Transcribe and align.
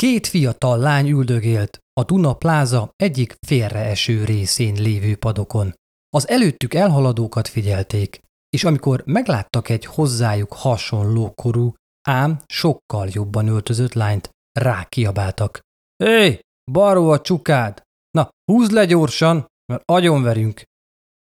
Két 0.00 0.26
fiatal 0.26 0.78
lány 0.78 1.08
üldögélt 1.08 1.78
a 1.92 2.04
Duna 2.04 2.34
pláza 2.34 2.90
egyik 2.96 3.36
félreeső 3.46 4.24
részén 4.24 4.74
lévő 4.74 5.16
padokon. 5.16 5.74
Az 6.08 6.28
előttük 6.28 6.74
elhaladókat 6.74 7.48
figyelték, 7.48 8.20
és 8.50 8.64
amikor 8.64 9.02
megláttak 9.06 9.68
egy 9.68 9.84
hozzájuk 9.84 10.52
hasonló 10.52 11.32
korú, 11.34 11.74
ám 12.08 12.40
sokkal 12.46 13.08
jobban 13.10 13.48
öltözött 13.48 13.92
lányt, 13.92 14.30
rákiabáltak. 14.52 15.60
Hé, 16.04 16.40
baró 16.70 17.10
a 17.10 17.20
csukád! 17.20 17.82
Na, 18.10 18.28
húzd 18.52 18.72
le 18.72 18.84
gyorsan, 18.84 19.46
mert 19.72 19.82
agyonverünk! 19.84 20.62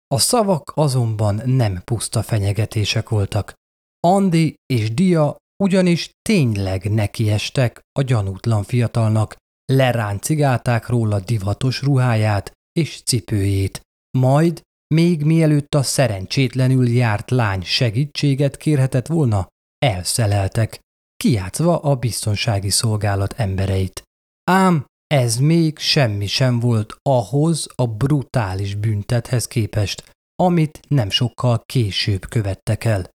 A 0.07 0.19
szavak 0.19 0.73
azonban 0.75 1.43
nem 1.45 1.83
puszta 1.85 2.23
fenyegetések 2.23 3.09
voltak. 3.09 3.53
Andi 4.01 4.55
és 4.67 4.95
Dia 4.95 5.37
ugyanis 5.63 6.11
tényleg 6.29 6.93
nekiestek 6.93 7.81
a 7.99 8.03
gyanútlan 8.03 8.63
fiatalnak, 8.63 9.37
leráncigálták 9.73 10.89
róla 10.89 11.21
divatos 11.21 11.83
ruháját 11.83 12.53
és 12.73 13.03
cipőjét, 13.03 13.81
majd, 14.19 14.61
még 14.95 15.25
mielőtt 15.25 15.75
a 15.75 15.83
szerencsétlenül 15.83 16.89
járt 16.89 17.31
lány 17.31 17.63
segítséget 17.63 18.57
kérhetett 18.57 19.07
volna, 19.07 19.47
elszeleltek, 19.79 20.81
kiátszva 21.17 21.79
a 21.79 21.97
biztonsági 21.97 22.71
szolgálat 22.71 23.33
embereit. 23.33 24.03
Ám 24.51 24.85
ez 25.07 25.37
még 25.37 25.79
semmi 25.79 26.27
sem 26.27 26.61
volt 26.61 26.97
ahhoz 27.03 27.67
a 27.75 27.87
brutális 27.87 28.75
büntethez 28.75 29.47
képest, 29.47 30.11
amit 30.43 30.81
nem 30.89 31.11
sokkal 31.11 31.63
később 31.67 32.29
követtek 32.29 32.85
el. 32.85 33.12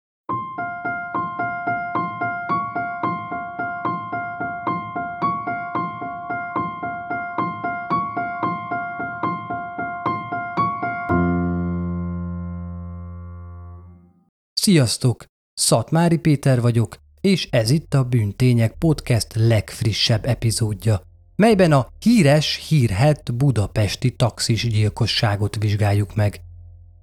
Sziasztok! 14.67 15.25
Szatmári 15.55 16.17
Péter 16.19 16.61
vagyok, 16.61 16.97
és 17.21 17.49
ez 17.51 17.71
itt 17.71 17.95
a 17.95 18.05
Bűntények 18.05 18.75
Podcast 18.79 19.27
legfrissebb 19.35 20.25
epizódja, 20.25 21.01
melyben 21.37 21.73
a 21.73 21.87
híres, 21.99 22.67
hírhet 22.69 23.35
budapesti 23.35 24.11
taxis 24.11 24.69
gyilkosságot 24.69 25.57
vizsgáljuk 25.57 26.15
meg. 26.15 26.41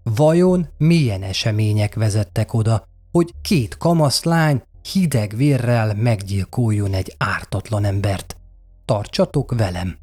Vajon 0.04 0.68
milyen 0.78 1.24
események 1.24 1.96
vezettek 1.96 2.54
oda, 2.54 2.88
hogy 3.12 3.34
két 3.42 3.78
kamaszlány 3.78 4.62
hideg 4.92 5.36
vérrel 5.36 5.96
meggyilkoljon 5.96 6.94
egy 6.94 7.16
ártatlan 7.18 7.86
embert? 7.86 8.38
Tartsatok 8.86 9.56
velem! 9.56 10.03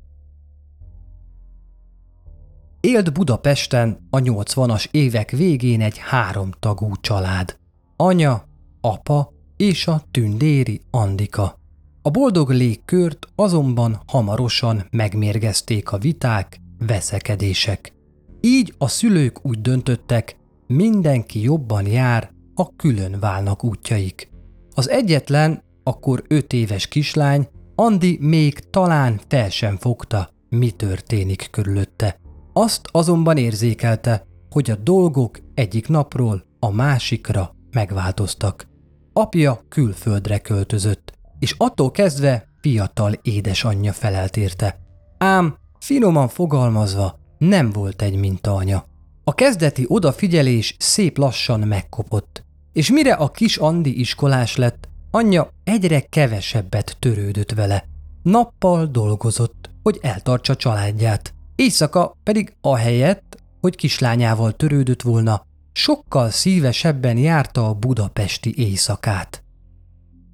Élt 2.81 3.12
Budapesten 3.12 4.06
a 4.11 4.19
80-as 4.19 4.86
évek 4.91 5.31
végén 5.31 5.81
egy 5.81 5.98
háromtagú 5.98 6.92
család. 7.00 7.56
Anya, 7.97 8.45
apa 8.81 9.33
és 9.56 9.86
a 9.86 10.03
tündéri 10.11 10.81
Andika. 10.91 11.58
A 12.03 12.11
boldog 12.11 12.51
légkört 12.51 13.27
azonban 13.34 14.03
hamarosan 14.06 14.86
megmérgezték 14.91 15.92
a 15.92 15.98
viták, 15.98 16.61
veszekedések. 16.78 17.92
Így 18.41 18.75
a 18.78 18.89
szülők 18.89 19.47
úgy 19.47 19.61
döntöttek, 19.61 20.36
mindenki 20.67 21.42
jobban 21.42 21.86
jár, 21.86 22.31
ha 22.55 22.73
külön 22.77 23.20
válnak 23.20 23.64
útjaik. 23.64 24.31
Az 24.75 24.89
egyetlen, 24.89 25.62
akkor 25.83 26.25
öt 26.28 26.53
éves 26.53 26.86
kislány, 26.86 27.48
Andi 27.75 28.19
még 28.20 28.58
talán 28.70 29.20
fel 29.28 29.51
sem 29.51 29.77
fogta, 29.77 30.31
mi 30.48 30.70
történik 30.70 31.48
körülötte. 31.51 32.19
Azt 32.52 32.88
azonban 32.92 33.36
érzékelte, 33.36 34.26
hogy 34.50 34.70
a 34.70 34.77
dolgok 34.77 35.38
egyik 35.55 35.88
napról 35.88 36.44
a 36.58 36.70
másikra 36.70 37.55
megváltoztak. 37.70 38.68
Apja 39.12 39.61
külföldre 39.68 40.38
költözött, 40.38 41.12
és 41.39 41.55
attól 41.58 41.90
kezdve 41.90 42.48
fiatal 42.60 43.12
édesanyja 43.22 43.92
felelt 43.92 44.36
érte. 44.36 44.78
Ám, 45.18 45.56
finoman 45.78 46.28
fogalmazva, 46.28 47.18
nem 47.39 47.70
volt 47.70 48.02
egy 48.02 48.16
mintaanya. 48.16 48.84
A 49.24 49.34
kezdeti 49.34 49.84
odafigyelés 49.89 50.77
szép 50.78 51.18
lassan 51.18 51.60
megkopott, 51.60 52.44
és 52.72 52.90
mire 52.90 53.12
a 53.12 53.28
kis 53.28 53.56
Andi 53.56 53.98
iskolás 53.98 54.56
lett, 54.56 54.89
anyja 55.10 55.50
egyre 55.64 56.00
kevesebbet 56.00 56.96
törődött 56.98 57.52
vele. 57.52 57.84
Nappal 58.22 58.86
dolgozott, 58.86 59.70
hogy 59.83 59.98
eltartsa 60.02 60.56
családját. 60.56 61.34
Éjszaka 61.60 62.16
pedig 62.22 62.54
ahelyett, 62.60 63.36
hogy 63.60 63.76
kislányával 63.76 64.52
törődött 64.52 65.02
volna, 65.02 65.46
sokkal 65.72 66.30
szívesebben 66.30 67.16
járta 67.16 67.68
a 67.68 67.74
budapesti 67.74 68.54
éjszakát. 68.56 69.44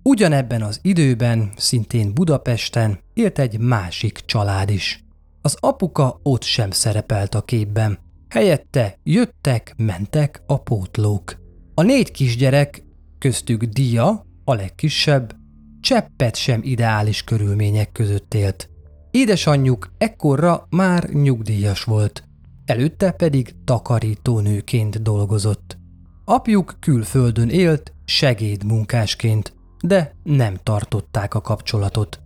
Ugyanebben 0.02 0.62
az 0.62 0.78
időben, 0.82 1.52
szintén 1.56 2.14
Budapesten 2.14 2.98
élt 3.14 3.38
egy 3.38 3.58
másik 3.58 4.20
család 4.26 4.70
is. 4.70 5.04
Az 5.42 5.56
apuka 5.60 6.20
ott 6.22 6.42
sem 6.42 6.70
szerepelt 6.70 7.34
a 7.34 7.42
képben. 7.42 7.98
Helyette 8.28 8.98
jöttek, 9.02 9.74
mentek 9.76 10.42
a 10.46 10.62
pótlók. 10.62 11.36
A 11.74 11.82
négy 11.82 12.10
kisgyerek, 12.10 12.82
köztük 13.18 13.62
Dia, 13.62 14.26
a 14.44 14.54
legkisebb, 14.54 15.36
cseppet 15.80 16.36
sem 16.36 16.60
ideális 16.62 17.22
körülmények 17.24 17.92
között 17.92 18.34
élt. 18.34 18.70
Édesanyjuk 19.16 19.90
ekkorra 19.98 20.66
már 20.70 21.08
nyugdíjas 21.08 21.84
volt, 21.84 22.24
előtte 22.64 23.10
pedig 23.10 23.54
takarítónőként 23.64 25.02
dolgozott. 25.02 25.78
Apjuk 26.24 26.76
külföldön 26.80 27.48
élt 27.48 27.92
segédmunkásként, 28.04 29.54
de 29.84 30.14
nem 30.22 30.58
tartották 30.62 31.34
a 31.34 31.40
kapcsolatot. 31.40 32.20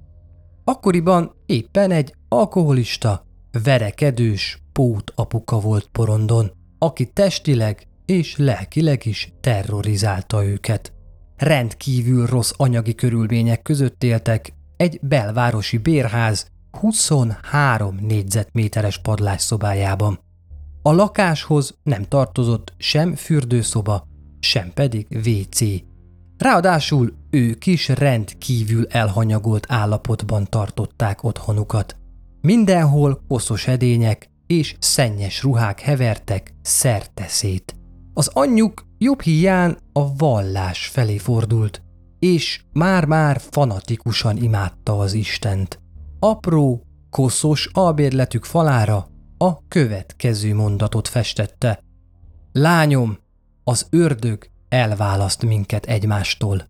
Akkoriban 0.65 1.35
éppen 1.47 1.91
egy 1.91 2.15
alkoholista, 2.29 3.27
verekedős 3.65 4.63
pót 4.73 5.13
apuka 5.15 5.61
volt 5.61 5.89
porondon, 5.93 6.51
aki 6.79 7.07
testileg 7.07 7.87
és 8.07 8.37
lelkileg 8.37 9.07
is 9.07 9.33
terrorizálta 9.41 10.45
őket. 10.45 10.93
Rendkívül 11.37 12.27
rossz 12.27 12.53
anyagi 12.57 12.95
körülmények 12.95 13.63
között 13.63 14.05
éltek 14.05 14.53
egy 14.77 14.99
belvárosi 15.03 15.79
bérház 15.79 16.51
23 16.73 17.97
négyzetméteres 18.01 18.99
padlásszobájában. 18.99 20.19
A 20.83 20.93
lakáshoz 20.93 21.79
nem 21.83 22.03
tartozott 22.03 22.75
sem 22.77 23.15
fürdőszoba, 23.15 24.07
sem 24.41 24.73
pedig 24.73 25.07
WC. 25.25 25.61
Ráadásul 26.37 27.13
ők 27.31 27.67
is 27.67 27.89
rendkívül 27.89 28.87
elhanyagolt 28.87 29.67
állapotban 29.69 30.47
tartották 30.49 31.25
otthonukat. 31.25 31.97
Mindenhol 32.41 33.23
koszos 33.29 33.67
edények 33.67 34.31
és 34.47 34.77
szennyes 34.79 35.43
ruhák 35.43 35.81
hevertek 35.81 36.55
szerteszét. 36.63 37.75
Az 38.15 38.31
anyjuk 38.33 38.87
jobb 38.99 39.21
hiány 39.21 39.77
a 39.93 40.17
vallás 40.17 40.87
felé 40.87 41.19
fordult, 41.19 41.83
és 42.19 42.63
már-már 42.73 43.41
fanatikusan 43.51 44.37
imádta 44.37 44.99
az 44.99 45.13
Istent. 45.13 45.80
Apró, 46.23 46.83
koszos 47.11 47.69
albérletük 47.73 48.45
falára 48.45 49.07
a 49.39 49.69
következő 49.69 50.55
mondatot 50.55 51.09
festette. 51.09 51.81
Lányom, 52.53 53.19
az 53.65 53.87
ördög 53.91 54.51
elválaszt 54.69 55.45
minket 55.45 55.87
egymástól. 55.87 56.67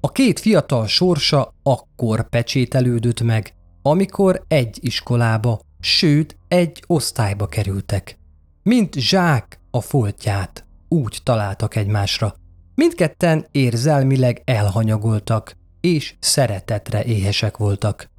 A 0.00 0.12
két 0.12 0.40
fiatal 0.40 0.86
sorsa 0.86 1.54
akkor 1.62 2.28
pecsételődött 2.28 3.22
meg, 3.22 3.54
amikor 3.82 4.44
egy 4.48 4.78
iskolába, 4.80 5.60
sőt 5.80 6.36
egy 6.48 6.84
osztályba 6.86 7.46
kerültek. 7.46 8.18
Mint 8.62 8.94
zsák 8.94 9.60
a 9.70 9.80
foltját, 9.80 10.66
úgy 10.88 11.20
találtak 11.22 11.76
egymásra. 11.76 12.34
Mindketten 12.74 13.46
érzelmileg 13.50 14.42
elhanyagoltak, 14.44 15.56
és 15.80 16.14
szeretetre 16.20 17.04
éhesek 17.04 17.56
voltak. 17.56 18.10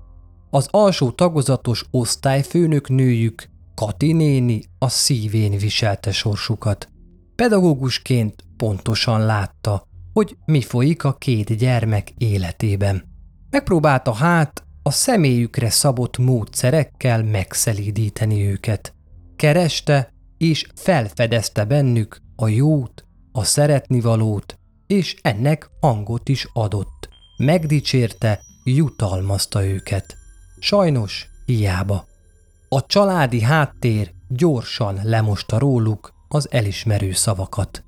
Az 0.56 0.68
alsó 0.72 1.12
tagozatos 1.12 1.86
osztályfőnök 1.92 2.90
nőjük 2.90 3.50
Kati 3.76 4.12
néni 4.12 4.64
a 4.80 4.90
szívén 4.90 5.58
viselte 5.58 6.12
sorsukat. 6.12 6.88
Pedagógusként 7.36 8.44
pontosan 8.58 9.26
látta, 9.26 9.88
hogy 10.14 10.38
mi 10.46 10.62
folyik 10.62 11.04
a 11.04 11.14
két 11.14 11.58
gyermek 11.58 12.14
életében. 12.18 13.04
Megpróbálta 13.50 14.14
hát 14.14 14.64
a 14.84 14.92
személyükre 14.92 15.70
szabott 15.70 16.18
módszerekkel 16.18 17.24
megszelídíteni 17.24 18.48
őket. 18.48 18.94
Kereste 19.36 20.14
és 20.38 20.68
felfedezte 20.76 21.66
bennük 21.66 22.22
a 22.36 22.48
jót, 22.48 23.06
a 23.32 23.44
szeretnivalót, 23.44 24.60
és 24.88 25.16
ennek 25.22 25.70
hangot 25.80 26.30
is 26.30 26.48
adott. 26.54 27.10
Megdicsérte, 27.38 28.40
jutalmazta 28.64 29.66
őket. 29.66 30.22
Sajnos 30.64 31.30
hiába. 31.46 32.06
A 32.70 32.86
családi 32.86 33.42
háttér 33.42 34.12
gyorsan 34.28 35.00
lemosta 35.04 35.58
róluk 35.58 36.14
az 36.28 36.48
elismerő 36.52 37.12
szavakat. 37.12 37.84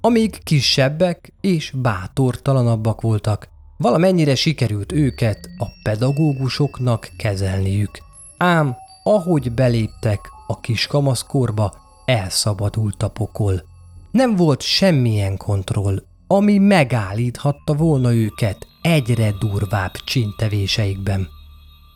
Amíg 0.00 0.42
kisebbek 0.42 1.32
és 1.40 1.70
bátortalanabbak 1.70 3.00
voltak, 3.00 3.48
valamennyire 3.76 4.34
sikerült 4.34 4.92
őket 4.92 5.48
a 5.58 5.66
pedagógusoknak 5.82 7.10
kezelniük. 7.18 7.98
Ám 8.38 8.76
ahogy 9.04 9.52
beléptek 9.52 10.20
a 10.46 10.60
kiskamaszkorba, 10.60 11.74
elszabadult 12.04 13.02
a 13.02 13.08
pokol. 13.08 13.62
Nem 14.10 14.36
volt 14.36 14.62
semmilyen 14.62 15.36
kontroll, 15.36 16.02
ami 16.26 16.58
megállíthatta 16.58 17.74
volna 17.74 18.12
őket 18.12 18.66
egyre 18.82 19.30
durvább 19.30 19.92
csintevéseikben. 19.92 21.42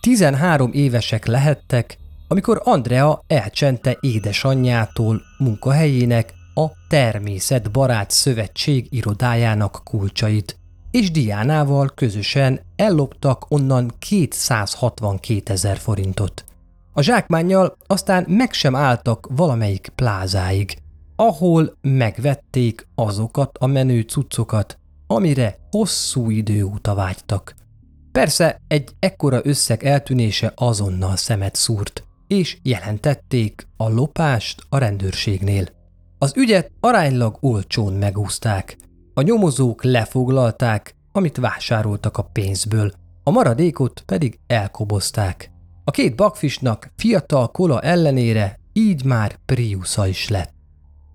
13 0.09 0.73
évesek 0.73 1.27
lehettek, 1.27 1.99
amikor 2.29 2.61
Andrea 2.65 3.23
elcsente 3.27 3.97
édesanyjától 4.01 5.23
munkahelyének 5.39 6.35
a 6.55 6.67
Természetbarát 6.89 8.11
Szövetség 8.11 8.87
irodájának 8.91 9.81
kulcsait, 9.85 10.59
és 10.91 11.11
Diánával 11.11 11.93
közösen 11.95 12.61
elloptak 12.77 13.51
onnan 13.51 13.93
262 13.99 15.53
ezer 15.53 15.77
forintot. 15.77 16.45
A 16.93 17.03
zsákmánnyal 17.03 17.77
aztán 17.87 18.25
meg 18.29 18.53
sem 18.53 18.75
álltak 18.75 19.29
valamelyik 19.31 19.93
plázáig, 19.95 20.79
ahol 21.17 21.77
megvették 21.81 22.87
azokat 22.95 23.59
a 23.59 23.67
menő 23.67 24.01
cuccokat, 24.01 24.79
amire 25.07 25.57
hosszú 25.71 26.31
idő 26.31 26.65
óta 26.65 26.95
vágytak. 26.95 27.57
Persze 28.13 28.61
egy 28.69 28.91
ekkora 28.99 29.41
összeg 29.43 29.85
eltűnése 29.85 30.53
azonnal 30.55 31.17
szemet 31.17 31.55
szúrt, 31.55 32.05
és 32.27 32.59
jelentették 32.63 33.67
a 33.77 33.89
lopást 33.89 34.63
a 34.69 34.79
rendőrségnél. 34.79 35.69
Az 36.19 36.33
ügyet 36.37 36.71
aránylag 36.81 37.37
olcsón 37.41 37.93
megúzták. 37.93 38.77
A 39.15 39.23
nyomozók 39.23 39.83
lefoglalták, 39.83 40.95
amit 41.13 41.37
vásároltak 41.37 42.17
a 42.17 42.23
pénzből, 42.23 42.93
a 43.23 43.31
maradékot 43.31 44.03
pedig 44.07 44.39
elkobozták. 44.47 45.51
A 45.85 45.91
két 45.91 46.17
bakfisnak 46.17 46.91
fiatal 46.97 47.51
kola 47.51 47.81
ellenére 47.81 48.59
így 48.73 49.05
már 49.05 49.39
Priusza 49.47 50.07
is 50.07 50.29
lett. 50.29 50.55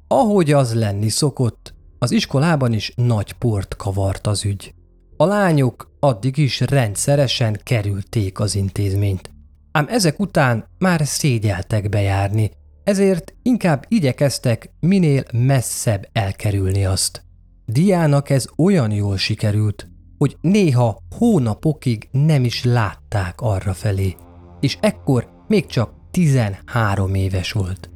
Ahogy 0.07 0.51
az 0.51 0.73
lenni 0.73 1.09
szokott, 1.09 1.73
az 1.99 2.11
iskolában 2.11 2.73
is 2.73 2.93
nagy 2.95 3.33
port 3.33 3.75
kavart 3.75 4.27
az 4.27 4.45
ügy. 4.45 4.73
A 5.17 5.25
lányok 5.25 5.91
addig 5.99 6.37
is 6.37 6.59
rendszeresen 6.59 7.59
kerülték 7.63 8.39
az 8.39 8.55
intézményt. 8.55 9.29
Ám 9.71 9.85
ezek 9.89 10.19
után 10.19 10.65
már 10.77 11.01
szégyeltek 11.05 11.89
bejárni, 11.89 12.51
ezért 12.83 13.33
inkább 13.41 13.85
igyekeztek 13.87 14.69
minél 14.79 15.23
messzebb 15.33 16.09
elkerülni 16.11 16.85
azt. 16.85 17.23
Diának 17.65 18.29
ez 18.29 18.45
olyan 18.57 18.91
jól 18.91 19.17
sikerült, 19.17 19.87
hogy 20.17 20.37
néha 20.41 20.97
hónapokig 21.17 22.09
nem 22.11 22.43
is 22.43 22.63
látták 22.63 23.41
arra 23.41 23.73
felé, 23.73 24.15
és 24.59 24.77
ekkor 24.81 25.29
még 25.47 25.65
csak 25.65 25.93
13 26.11 27.15
éves 27.15 27.51
volt. 27.51 27.89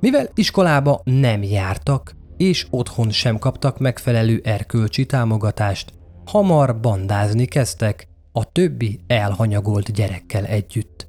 Mivel 0.00 0.28
iskolába 0.34 1.00
nem 1.04 1.42
jártak, 1.42 2.16
és 2.36 2.66
otthon 2.70 3.10
sem 3.10 3.38
kaptak 3.38 3.78
megfelelő 3.78 4.40
erkölcsi 4.44 5.06
támogatást, 5.06 5.92
hamar 6.26 6.80
bandázni 6.80 7.44
kezdtek 7.44 8.08
a 8.32 8.52
többi 8.52 9.00
elhanyagolt 9.06 9.92
gyerekkel 9.92 10.44
együtt. 10.44 11.06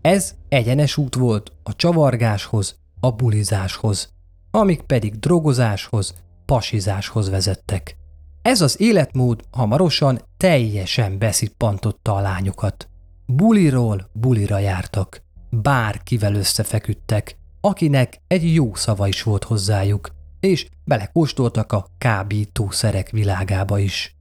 Ez 0.00 0.34
egyenes 0.48 0.96
út 0.96 1.14
volt 1.14 1.52
a 1.62 1.76
csavargáshoz, 1.76 2.78
a 3.00 3.10
bulizáshoz, 3.10 4.08
amik 4.50 4.80
pedig 4.80 5.18
drogozáshoz, 5.18 6.14
pasizáshoz 6.44 7.30
vezettek. 7.30 7.96
Ez 8.42 8.60
az 8.60 8.80
életmód 8.80 9.42
hamarosan 9.50 10.20
teljesen 10.36 11.18
beszippantotta 11.18 12.14
a 12.14 12.20
lányokat. 12.20 12.88
Buliról 13.26 14.10
bulira 14.12 14.58
jártak, 14.58 15.22
bárkivel 15.50 16.34
összefeküdtek, 16.34 17.36
akinek 17.60 18.20
egy 18.26 18.54
jó 18.54 18.74
szava 18.74 19.08
is 19.08 19.22
volt 19.22 19.44
hozzájuk, 19.44 20.08
és 20.40 20.68
belekóstoltak 20.84 21.72
a 21.72 21.86
kábítószerek 21.98 23.10
világába 23.10 23.78
is. 23.78 24.16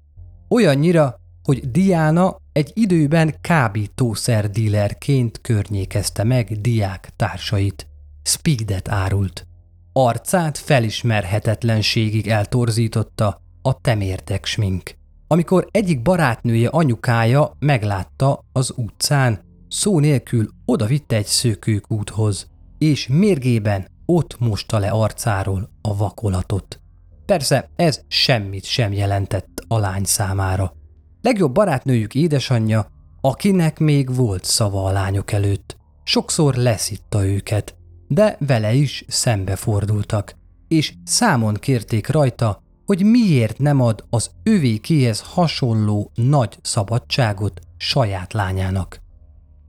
Olyannyira, 0.53 1.19
hogy 1.43 1.71
Diana 1.71 2.35
egy 2.51 2.71
időben 2.73 3.35
kábítószer 3.41 4.49
dílerként 4.49 5.41
környékezte 5.41 6.23
meg 6.23 6.61
diák 6.61 7.09
társait. 7.15 7.87
Speedet 8.23 8.89
árult. 8.89 9.47
Arcát 9.93 10.57
felismerhetetlenségig 10.57 12.27
eltorzította 12.27 13.41
a 13.61 13.81
temértek 13.81 14.45
smink. 14.45 14.95
Amikor 15.27 15.67
egyik 15.71 16.01
barátnője 16.01 16.69
anyukája 16.69 17.55
meglátta 17.59 18.43
az 18.51 18.73
utcán, 18.75 19.39
szó 19.67 19.99
nélkül 19.99 20.47
odavitte 20.65 21.15
egy 21.15 21.25
szökőkúthoz, 21.25 22.47
és 22.77 23.07
mérgében 23.07 23.87
ott 24.05 24.39
mosta 24.39 24.77
le 24.77 24.89
arcáról 24.89 25.69
a 25.81 25.95
vakolatot. 25.97 26.82
Persze 27.25 27.69
ez 27.75 28.01
semmit 28.07 28.63
sem 28.63 28.93
jelentett 28.93 29.63
a 29.67 29.77
lány 29.77 30.03
számára. 30.03 30.73
Legjobb 31.21 31.53
barátnőjük 31.53 32.15
édesanyja, 32.15 32.87
akinek 33.21 33.79
még 33.79 34.15
volt 34.15 34.43
szava 34.43 34.83
a 34.83 34.91
lányok 34.91 35.31
előtt. 35.31 35.77
Sokszor 36.03 36.55
leszitta 36.55 37.25
őket, 37.25 37.75
de 38.07 38.37
vele 38.39 38.73
is 38.73 39.05
szembefordultak, 39.07 40.35
és 40.67 40.93
számon 41.03 41.53
kérték 41.53 42.07
rajta, 42.07 42.61
hogy 42.85 43.03
miért 43.03 43.57
nem 43.57 43.81
ad 43.81 44.05
az 44.09 44.31
övékéhez 44.43 45.21
hasonló 45.21 46.11
nagy 46.13 46.57
szabadságot 46.61 47.59
saját 47.77 48.33
lányának. 48.33 49.01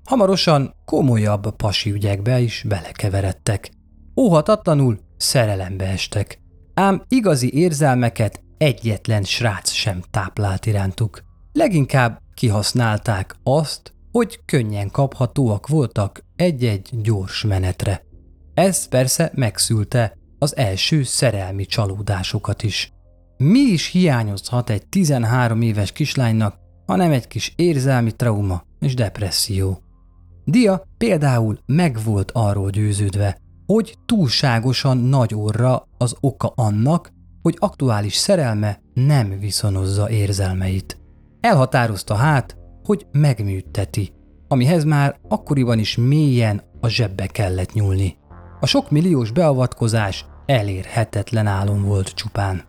Hamarosan 0.05 0.75
komolyabb 0.85 1.57
pasi 1.57 1.91
ügyekbe 1.91 2.41
is 2.41 2.65
belekeveredtek. 2.69 3.71
Óhatatlanul 4.17 4.99
szerelembe 5.17 5.85
estek, 5.85 6.43
ám 6.75 7.03
igazi 7.09 7.55
érzelmeket 7.55 8.43
egyetlen 8.59 9.23
srác 9.23 9.71
sem 9.71 10.03
táplált 10.11 10.67
irántuk. 10.67 11.23
Leginkább 11.53 12.21
kihasználták 12.35 13.37
azt, 13.43 13.95
hogy 14.13 14.41
könnyen 14.45 14.91
kaphatóak 14.91 15.69
voltak 15.69 16.25
egy-egy 16.37 16.91
gyors 17.03 17.45
menetre. 17.45 18.03
Ez 18.55 18.89
persze 18.89 19.31
megszülte 19.35 20.17
az 20.39 20.57
első 20.57 21.03
szerelmi 21.03 21.67
csalódásokat 21.67 22.63
is. 22.63 22.93
Mi 23.37 23.59
is 23.59 23.91
hiányozhat 23.91 24.71
egy 24.71 24.87
13 24.89 25.63
éves 25.63 25.93
kislánynak, 25.93 26.57
hanem 26.87 27.13
egy 27.13 27.27
kis 27.27 27.53
érzelmi 27.57 28.13
trauma 28.13 28.63
és 28.81 28.95
depresszió. 28.95 29.83
Dia 30.45 30.87
például 30.99 31.59
meg 31.67 31.99
volt 32.05 32.31
arról 32.31 32.71
győződve, 32.71 33.39
hogy 33.67 33.99
túlságosan 34.07 34.97
nagy 34.97 35.35
orra 35.35 35.89
az 35.99 36.17
oka 36.21 36.53
annak, 36.55 37.13
hogy 37.43 37.57
aktuális 37.59 38.15
szerelme 38.15 38.81
nem 38.95 39.39
viszonozza 39.39 40.11
érzelmeit. 40.11 40.99
Elhatározta 41.41 42.15
hát, 42.15 42.57
hogy 42.85 43.07
megműteti, 43.13 44.13
amihez 44.49 44.85
már 44.85 45.19
akkoriban 45.29 45.79
is 45.79 45.97
mélyen 45.97 46.63
a 46.81 46.89
zsebbe 46.89 47.27
kellett 47.27 47.73
nyúlni. 47.73 48.17
A 48.61 48.67
sok 48.67 48.91
milliós 48.91 49.31
beavatkozás 49.31 50.27
elérhetetlen 50.47 51.47
álom 51.47 51.83
volt 51.83 52.09
csupán. 52.09 52.63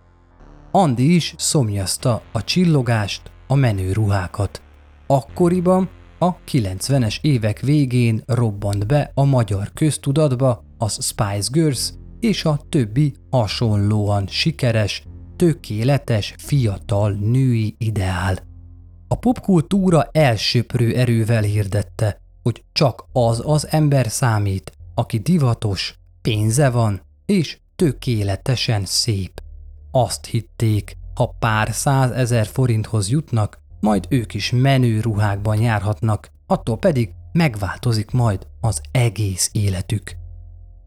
Andi 0.71 1.15
is 1.15 1.33
szomjazta 1.37 2.21
a 2.31 2.43
csillogást, 2.43 3.31
a 3.47 3.55
menő 3.55 3.91
ruhákat. 3.91 4.61
Akkoriban 5.07 5.89
a 6.19 6.35
90-es 6.51 7.17
évek 7.21 7.59
végén 7.59 8.23
robbant 8.25 8.87
be 8.87 9.11
a 9.13 9.23
magyar 9.23 9.71
köztudatba 9.73 10.64
az 10.77 11.03
Spice 11.03 11.49
Girls 11.51 11.93
és 12.19 12.45
a 12.45 12.59
többi 12.69 13.15
hasonlóan 13.29 14.27
sikeres, 14.27 15.03
tökéletes, 15.35 16.33
fiatal 16.37 17.11
női 17.11 17.75
ideál. 17.77 18.37
A 19.07 19.15
popkultúra 19.15 20.09
elsöprő 20.11 20.95
erővel 20.95 21.41
hirdette, 21.41 22.21
hogy 22.43 22.63
csak 22.71 23.05
az 23.11 23.41
az 23.45 23.67
ember 23.71 24.09
számít, 24.09 24.71
aki 24.93 25.17
divatos, 25.17 25.99
pénze 26.21 26.69
van 26.69 27.01
és 27.25 27.59
tökéletesen 27.75 28.85
szép. 28.85 29.41
Azt 29.91 30.25
hitték, 30.25 30.97
ha 31.15 31.35
pár 31.39 31.73
százezer 31.73 32.45
forinthoz 32.45 33.09
jutnak, 33.09 33.59
majd 33.79 34.05
ők 34.09 34.33
is 34.33 34.51
menő 34.51 34.99
ruhákban 34.99 35.61
járhatnak, 35.61 36.31
attól 36.47 36.77
pedig 36.77 37.13
megváltozik 37.31 38.11
majd 38.11 38.47
az 38.61 38.81
egész 38.91 39.49
életük. 39.53 40.24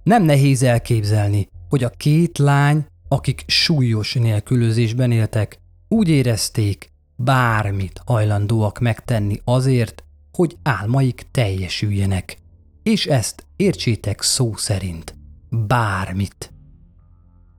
Nem 0.09 0.23
nehéz 0.23 0.63
elképzelni, 0.63 1.49
hogy 1.69 1.85
a 1.85 1.89
két 1.89 2.39
lány, 2.39 2.87
akik 3.09 3.45
súlyos 3.47 4.15
nélkülözésben 4.15 5.11
éltek, 5.11 5.59
úgy 5.89 6.09
érezték, 6.09 6.93
bármit 7.17 8.01
hajlandóak 8.07 8.79
megtenni 8.79 9.41
azért, 9.45 10.05
hogy 10.33 10.57
álmaik 10.63 11.27
teljesüljenek. 11.31 12.39
És 12.83 13.07
ezt 13.07 13.47
értsétek 13.57 14.23
szó 14.23 14.57
szerint. 14.57 15.15
Bármit. 15.51 16.53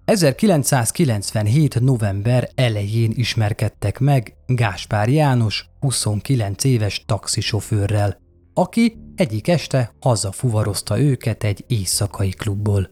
1997. 0.05 1.79
november 1.79 2.49
elején 2.55 3.11
ismerkedtek 3.15 3.99
meg 3.99 4.35
Gáspár 4.45 5.09
János 5.09 5.69
29 5.79 6.63
éves 6.63 7.03
taxisofőrrel, 7.05 8.17
aki 8.53 8.97
egyik 9.19 9.47
este 9.47 9.93
hazafuvarozta 9.99 10.99
őket 10.99 11.43
egy 11.43 11.63
éjszakai 11.67 12.29
klubból. 12.29 12.89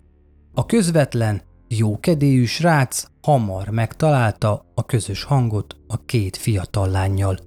A 0.54 0.66
közvetlen, 0.66 1.42
jókedélyű 1.68 2.46
srác 2.46 3.04
hamar 3.22 3.70
megtalálta 3.70 4.66
a 4.76 4.86
közös 4.86 5.24
hangot 5.24 5.76
a 5.88 6.06
két 6.06 6.38
fiatal 6.38 6.90
lányjal. 6.90 7.38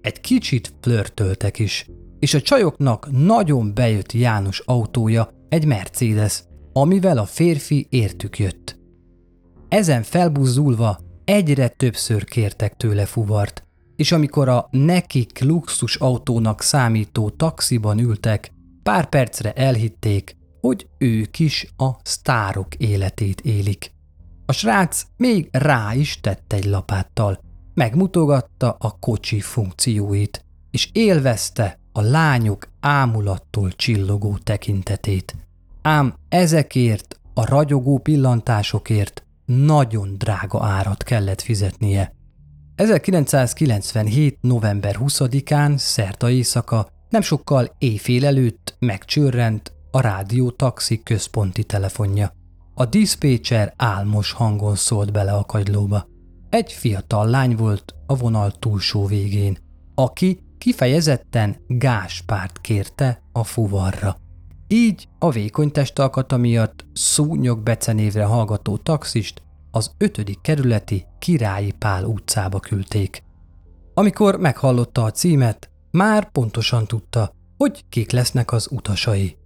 Egy 0.00 0.20
kicsit 0.20 0.74
flörtöltek 0.80 1.58
is, 1.58 1.86
és 2.18 2.34
a 2.34 2.40
csajoknak 2.40 3.08
nagyon 3.10 3.74
bejött 3.74 4.12
János 4.12 4.60
autója, 4.60 5.30
egy 5.48 5.64
Mercedes, 5.64 6.42
amivel 6.72 7.18
a 7.18 7.26
férfi 7.26 7.86
értük 7.90 8.38
jött. 8.38 8.78
Ezen 9.68 10.02
felbuzdulva 10.02 10.98
egyre 11.24 11.68
többször 11.68 12.24
kértek 12.24 12.76
tőle 12.76 13.04
fuvart, 13.04 13.66
és 13.96 14.12
amikor 14.12 14.48
a 14.48 14.68
nekik 14.70 15.40
luxus 15.40 15.96
autónak 15.96 16.60
számító 16.60 17.30
taxiban 17.30 17.98
ültek, 17.98 18.52
pár 18.82 19.08
percre 19.08 19.52
elhitték, 19.52 20.36
hogy 20.60 20.86
ők 20.98 21.38
is 21.38 21.66
a 21.76 21.90
sztárok 22.02 22.74
életét 22.74 23.40
élik. 23.40 23.92
A 24.46 24.52
srác 24.52 25.06
még 25.16 25.48
rá 25.52 25.94
is 25.94 26.20
tett 26.20 26.52
egy 26.52 26.64
lapáttal, 26.64 27.40
megmutogatta 27.74 28.76
a 28.78 28.96
kocsi 29.00 29.40
funkcióit, 29.40 30.44
és 30.70 30.88
élvezte 30.92 31.78
a 31.92 32.00
lányok 32.00 32.68
ámulattól 32.80 33.72
csillogó 33.72 34.38
tekintetét. 34.42 35.36
Ám 35.82 36.14
ezekért 36.28 37.20
a 37.34 37.46
ragyogó 37.46 37.98
pillantásokért 37.98 39.24
nagyon 39.44 40.18
drága 40.18 40.64
árat 40.64 41.02
kellett 41.02 41.40
fizetnie. 41.40 42.14
1997. 42.74 44.38
november 44.40 44.96
20-án, 45.00 45.76
szerta 45.76 46.30
éjszaka, 46.30 46.88
nem 47.08 47.20
sokkal 47.20 47.74
éjfél 47.78 48.26
előtt 48.26 48.76
megcsörrent 48.78 49.72
a 49.90 50.00
rádió 50.00 50.50
taxi 50.50 51.02
központi 51.02 51.64
telefonja. 51.64 52.32
A 52.74 52.84
diszpécser 52.84 53.74
álmos 53.76 54.32
hangon 54.32 54.74
szólt 54.74 55.12
bele 55.12 55.32
a 55.32 55.44
kagylóba. 55.44 56.06
Egy 56.50 56.72
fiatal 56.72 57.26
lány 57.26 57.56
volt 57.56 57.94
a 58.06 58.16
vonal 58.16 58.50
túlsó 58.50 59.06
végén, 59.06 59.58
aki 59.94 60.40
kifejezetten 60.58 61.56
Gáspárt 61.66 62.60
kérte 62.60 63.22
a 63.32 63.44
fuvarra. 63.44 64.16
Így 64.68 65.08
a 65.18 65.30
vékony 65.30 65.70
testalkata 65.70 66.36
miatt 66.36 66.86
szúnyog 66.92 67.62
becenévre 67.62 68.24
hallgató 68.24 68.76
taxist 68.76 69.42
az 69.72 69.94
ötödik 69.98 70.40
kerületi 70.40 71.04
Királyi 71.18 71.72
Pál 71.78 72.04
utcába 72.04 72.60
küldték. 72.60 73.22
Amikor 73.94 74.38
meghallotta 74.38 75.04
a 75.04 75.10
címet, 75.10 75.70
már 75.90 76.30
pontosan 76.30 76.86
tudta, 76.86 77.32
hogy 77.56 77.84
kik 77.88 78.10
lesznek 78.10 78.52
az 78.52 78.68
utasai. 78.70 79.36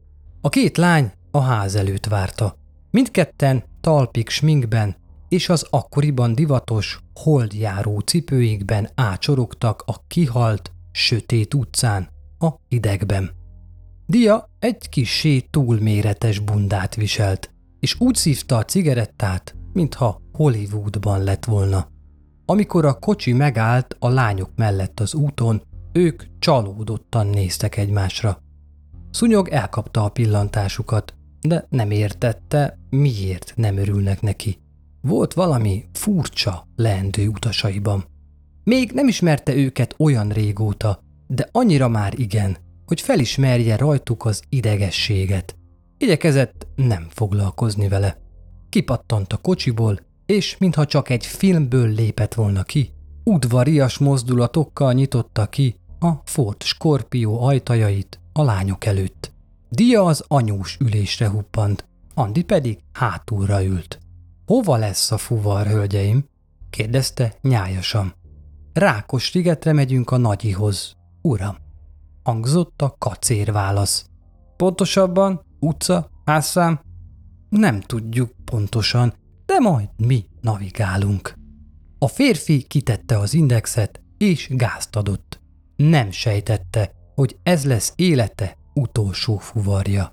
A 0.41 0.49
két 0.49 0.77
lány 0.77 1.13
a 1.31 1.41
ház 1.41 1.75
előtt 1.75 2.07
várta. 2.07 2.57
Mindketten 2.91 3.65
talpik 3.81 4.29
sminkben 4.29 4.97
és 5.29 5.49
az 5.49 5.67
akkoriban 5.71 6.35
divatos, 6.35 7.01
holdjáró 7.15 7.99
cipőikben 7.99 8.89
ácsorogtak 8.95 9.83
a 9.87 10.05
kihalt, 10.07 10.73
sötét 10.93 11.55
utcán, 11.55 12.09
a 12.39 12.49
hidegben. 12.69 13.31
Dia 14.07 14.49
egy 14.59 14.89
kisé 14.89 15.41
túlméretes 15.41 16.39
bundát 16.39 16.95
viselt, 16.95 17.51
és 17.81 18.01
úgy 18.01 18.15
szívta 18.15 18.57
a 18.57 18.65
cigarettát, 18.65 19.56
mintha 19.77 20.21
Hollywoodban 20.33 21.23
lett 21.23 21.45
volna. 21.45 21.89
Amikor 22.45 22.85
a 22.85 22.99
kocsi 22.99 23.33
megállt 23.33 23.97
a 23.99 24.09
lányok 24.09 24.51
mellett 24.57 25.01
az 25.01 25.15
úton, 25.15 25.63
ők 25.93 26.23
csalódottan 26.39 27.27
néztek 27.27 27.77
egymásra. 27.77 28.43
Szúnyog 29.11 29.49
elkapta 29.49 30.05
a 30.05 30.09
pillantásukat, 30.09 31.15
de 31.41 31.67
nem 31.69 31.91
értette, 31.91 32.79
miért 32.91 33.53
nem 33.57 33.77
örülnek 33.77 34.21
neki. 34.21 34.59
Volt 35.01 35.35
valami 35.35 35.85
furcsa 35.93 36.67
leendő 36.77 37.29
utasaiban. 37.29 38.05
Még 38.65 38.91
nem 38.93 39.09
ismerte 39.09 39.55
őket 39.55 39.95
olyan 39.99 40.29
régóta, 40.29 41.01
de 41.27 41.49
annyira 41.53 41.89
már 41.89 42.19
igen, 42.19 42.57
hogy 42.87 43.01
felismerje 43.01 43.77
rajtuk 43.77 44.25
az 44.25 44.43
idegességet. 44.49 45.57
Igyekezett 45.99 46.67
nem 46.77 47.07
foglalkozni 47.11 47.89
vele. 47.89 48.26
Kipattant 48.69 49.33
a 49.33 49.37
kocsiból, 49.37 50.01
és 50.27 50.57
mintha 50.59 50.87
csak 50.87 51.09
egy 51.09 51.27
filmből 51.27 51.89
lépett 51.89 52.35
volna 52.35 52.63
ki, 52.63 52.91
udvarias 53.25 53.99
mozdulatokkal 53.99 54.93
nyitotta 54.93 55.47
ki 55.47 55.77
a 55.99 56.11
Ford 56.25 56.63
Scorpio 56.63 57.41
ajtajait 57.47 58.21
a 58.33 58.43
lányok 58.43 58.85
előtt. 58.85 59.33
Dia 59.69 60.05
az 60.05 60.25
anyós 60.29 60.77
ülésre 60.81 61.29
huppant, 61.29 61.89
Andi 62.15 62.43
pedig 62.43 62.79
hátulra 62.93 63.65
ült. 63.65 63.99
Hova 64.47 64.77
lesz 64.77 65.11
a 65.11 65.19
fuvar, 65.19 65.67
hölgyeim? 65.67 66.25
kérdezte 66.71 67.35
nyájasan. 67.43 68.15
Rákos 68.73 69.31
szigetre 69.31 69.73
megyünk 69.73 70.11
a 70.11 70.17
nagyihoz, 70.17 70.97
uram. 71.23 71.57
Hangzott 72.23 72.83
a 72.83 72.95
kacér 72.99 73.53
válasz. 73.53 74.07
Pontosabban, 74.57 75.45
utca, 75.61 76.11
házszám? 76.25 76.81
Nem 77.57 77.81
tudjuk 77.81 78.31
pontosan, 78.45 79.15
de 79.47 79.59
majd 79.59 79.89
mi 79.97 80.25
navigálunk. 80.41 81.35
A 81.99 82.09
férfi 82.09 82.63
kitette 82.63 83.19
az 83.19 83.35
indexet, 83.35 84.01
és 84.19 84.49
gázt 84.51 84.97
adott. 84.97 85.41
Nem 85.77 86.11
sejtette, 86.11 86.93
hogy 87.15 87.37
ez 87.43 87.65
lesz 87.65 87.93
élete 87.97 88.57
utolsó 88.75 89.37
fuvarja. 89.39 90.13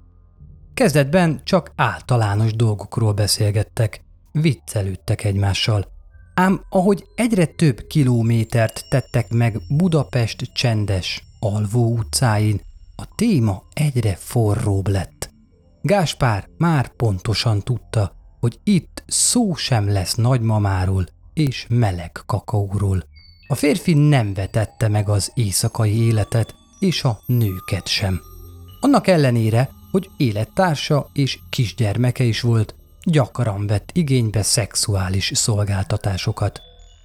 Kezdetben 0.73 1.41
csak 1.43 1.71
általános 1.75 2.53
dolgokról 2.53 3.13
beszélgettek, 3.13 4.01
viccelődtek 4.31 5.23
egymással. 5.23 5.85
Ám 6.33 6.62
ahogy 6.69 7.05
egyre 7.15 7.45
több 7.45 7.81
kilométert 7.88 8.85
tettek 8.89 9.29
meg 9.29 9.62
Budapest 9.69 10.41
csendes, 10.53 11.23
alvó 11.39 11.97
utcáin, 11.97 12.62
a 12.95 13.15
téma 13.15 13.63
egyre 13.73 14.15
forróbb 14.15 14.88
lett. 14.88 15.23
Gáspár 15.85 16.47
már 16.57 16.87
pontosan 16.95 17.61
tudta, 17.61 18.15
hogy 18.39 18.59
itt 18.63 19.03
szó 19.07 19.55
sem 19.55 19.91
lesz 19.91 20.15
nagymamáról 20.15 21.05
és 21.33 21.65
meleg 21.69 22.11
kakaóról. 22.25 23.03
A 23.47 23.55
férfi 23.55 23.93
nem 23.93 24.33
vetette 24.33 24.87
meg 24.87 25.09
az 25.09 25.31
éjszakai 25.33 26.05
életet 26.05 26.55
és 26.79 27.03
a 27.03 27.19
nőket 27.25 27.87
sem. 27.87 28.21
Annak 28.79 29.07
ellenére, 29.07 29.69
hogy 29.91 30.09
élettársa 30.17 31.09
és 31.13 31.39
kisgyermeke 31.49 32.23
is 32.23 32.41
volt, 32.41 32.75
gyakran 33.03 33.67
vett 33.67 33.89
igénybe 33.93 34.41
szexuális 34.41 35.31
szolgáltatásokat. 35.33 36.61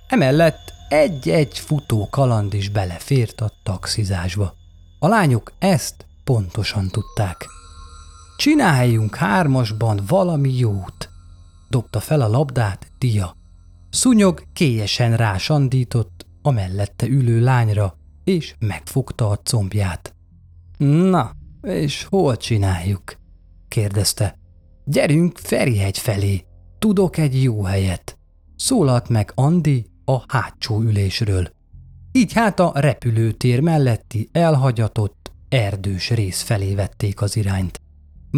Emellett 0.08 0.73
egy-egy 0.88 1.58
futó 1.58 2.08
kaland 2.11 2.54
is 2.54 2.68
belefért 2.68 3.40
a 3.40 3.52
taxizásba. 3.62 4.54
A 4.99 5.08
lányok 5.08 5.52
ezt 5.58 6.06
pontosan 6.25 6.88
tudták. 6.88 7.58
Csináljunk 8.38 9.14
hármasban 9.14 10.00
valami 10.07 10.59
jót, 10.59 11.09
dobta 11.68 12.00
fel 12.00 12.21
a 12.21 12.28
labdát 12.28 12.92
Dia. 12.99 13.37
Szúnyog 13.90 14.42
kélyesen 14.52 15.16
rásandított 15.16 16.26
a 16.42 16.50
mellette 16.50 17.07
ülő 17.07 17.40
lányra, 17.40 17.95
és 18.25 18.54
megfogta 18.59 19.28
a 19.30 19.37
combját. 19.37 20.14
Na, 20.76 21.30
és 21.62 22.04
hol 22.04 22.37
csináljuk? 22.37 23.02
kérdezte. 23.68 24.38
Gyerünk 24.85 25.38
Ferihegy 25.38 25.99
felé, 25.99 26.45
tudok 26.78 27.16
egy 27.16 27.42
jó 27.42 27.62
helyet. 27.62 28.18
Szólalt 28.57 29.09
meg 29.09 29.33
Andi 29.35 29.87
a 30.04 30.23
hátsó 30.26 30.80
ülésről. 30.80 31.49
Így 32.12 32.33
hát 32.33 32.61
a 32.61 32.73
repülőtér 32.75 33.61
melletti 33.61 34.28
elhagyatott, 34.33 35.33
erdős 35.49 36.11
rész 36.11 36.42
felé 36.42 36.75
vették 36.75 37.21
az 37.21 37.37
irányt. 37.37 37.80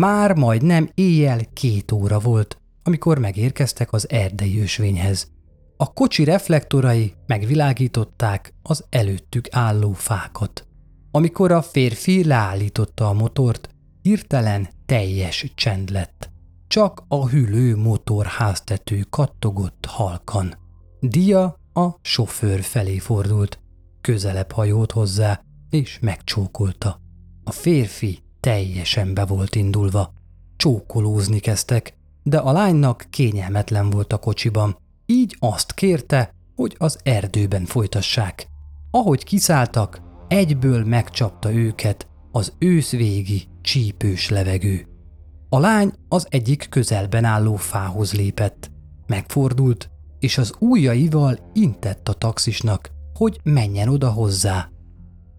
Már 0.01 0.37
majdnem 0.37 0.91
éjjel 0.95 1.41
két 1.53 1.93
óra 1.93 2.19
volt, 2.19 2.59
amikor 2.83 3.19
megérkeztek 3.19 3.93
az 3.93 4.11
erdei 4.11 4.61
ösvényhez. 4.61 5.31
A 5.77 5.93
kocsi 5.93 6.25
reflektorai 6.25 7.15
megvilágították 7.27 8.55
az 8.63 8.85
előttük 8.91 9.47
álló 9.51 9.93
fákat. 9.93 10.67
Amikor 11.11 11.53
a 11.53 11.63
férfi 11.63 12.25
leállította 12.25 13.09
a 13.09 13.13
motort, 13.13 13.69
hirtelen 14.03 14.69
teljes 14.87 15.53
csend 15.55 15.91
lett. 15.91 16.31
Csak 16.67 17.05
a 17.09 17.29
hűlő 17.29 17.77
motor 17.77 18.27
háztető 18.27 19.07
kattogott 19.11 19.87
halkan. 19.89 20.55
Dia 21.01 21.57
a 21.73 21.89
sofőr 22.03 22.61
felé 22.61 22.99
fordult, 22.99 23.61
közelebb 24.01 24.53
hajolt 24.53 24.93
hozzá, 24.93 25.41
és 25.71 25.99
megcsókolta. 25.99 27.01
A 27.45 27.51
férfi 27.51 28.23
teljesen 28.41 29.15
be 29.15 29.25
volt 29.25 29.55
indulva. 29.55 30.13
Csókolózni 30.57 31.39
kezdtek, 31.39 31.95
de 32.23 32.39
a 32.39 32.53
lánynak 32.53 33.07
kényelmetlen 33.11 33.91
volt 33.91 34.13
a 34.13 34.19
kocsiban, 34.19 34.77
így 35.07 35.37
azt 35.39 35.75
kérte, 35.75 36.35
hogy 36.57 36.75
az 36.79 36.99
erdőben 37.03 37.65
folytassák. 37.65 38.47
Ahogy 38.91 39.25
kiszálltak, 39.25 40.01
egyből 40.29 40.85
megcsapta 40.85 41.53
őket 41.53 42.09
az 42.33 42.53
őszvégi 42.59 43.49
csípős 43.61 44.29
levegő. 44.29 44.87
A 45.49 45.59
lány 45.59 45.93
az 46.09 46.27
egyik 46.29 46.67
közelben 46.69 47.25
álló 47.25 47.57
fához 47.57 48.13
lépett. 48.13 48.71
Megfordult, 49.07 49.91
és 50.19 50.39
az 50.39 50.55
ujjaival 50.59 51.51
intett 51.53 52.09
a 52.09 52.13
taxisnak, 52.13 52.91
hogy 53.15 53.41
menjen 53.43 53.89
oda 53.89 54.11
hozzá. 54.11 54.69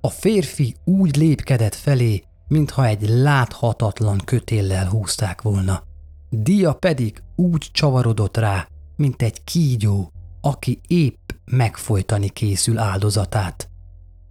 A 0.01 0.09
férfi 0.09 0.75
úgy 0.83 1.15
lépkedett 1.15 1.75
felé, 1.75 2.23
mintha 2.51 2.85
egy 2.85 3.09
láthatatlan 3.09 4.21
kötéllel 4.25 4.87
húzták 4.87 5.41
volna. 5.41 5.83
Dia 6.29 6.73
pedig 6.73 7.23
úgy 7.35 7.69
csavarodott 7.71 8.37
rá, 8.37 8.67
mint 8.95 9.21
egy 9.21 9.43
kígyó, 9.43 10.11
aki 10.41 10.81
épp 10.87 11.29
megfojtani 11.45 12.29
készül 12.29 12.77
áldozatát. 12.77 13.69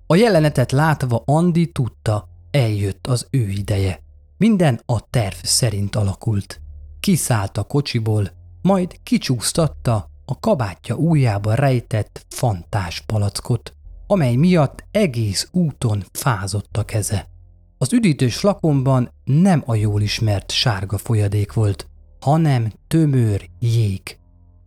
A 0.07 0.17
jelenetet 0.17 0.73
látva 0.73 1.23
Andi 1.25 1.73
tudta, 1.73 2.29
eljött 2.51 3.07
az 3.07 3.27
ő 3.31 3.49
ideje. 3.49 4.01
Minden 4.37 4.81
a 4.87 5.11
terv 5.11 5.37
szerint 5.43 5.97
alakult. 5.97 6.61
Kiszállt 7.01 7.57
a 7.57 7.63
kocsiból, 7.63 8.31
majd 8.63 9.03
kicsúsztatta 9.03 10.11
a 10.25 10.39
kabátja 10.39 10.95
ujjába 10.95 11.55
rejtett 11.55 12.27
fantás 12.29 13.01
palackot, 13.01 13.75
amely 14.07 14.35
miatt 14.35 14.85
egész 14.91 15.49
úton 15.53 16.05
fázott 16.13 16.77
a 16.77 16.85
keze. 16.85 17.29
Az 17.83 17.93
üdítős 17.93 18.37
flakonban 18.37 19.11
nem 19.25 19.63
a 19.67 19.75
jól 19.75 20.03
ismert 20.03 20.51
sárga 20.51 20.99
folyadék 20.99 21.53
volt, 21.53 21.87
hanem 22.21 22.73
tömör 22.89 23.49
jég. 23.59 24.19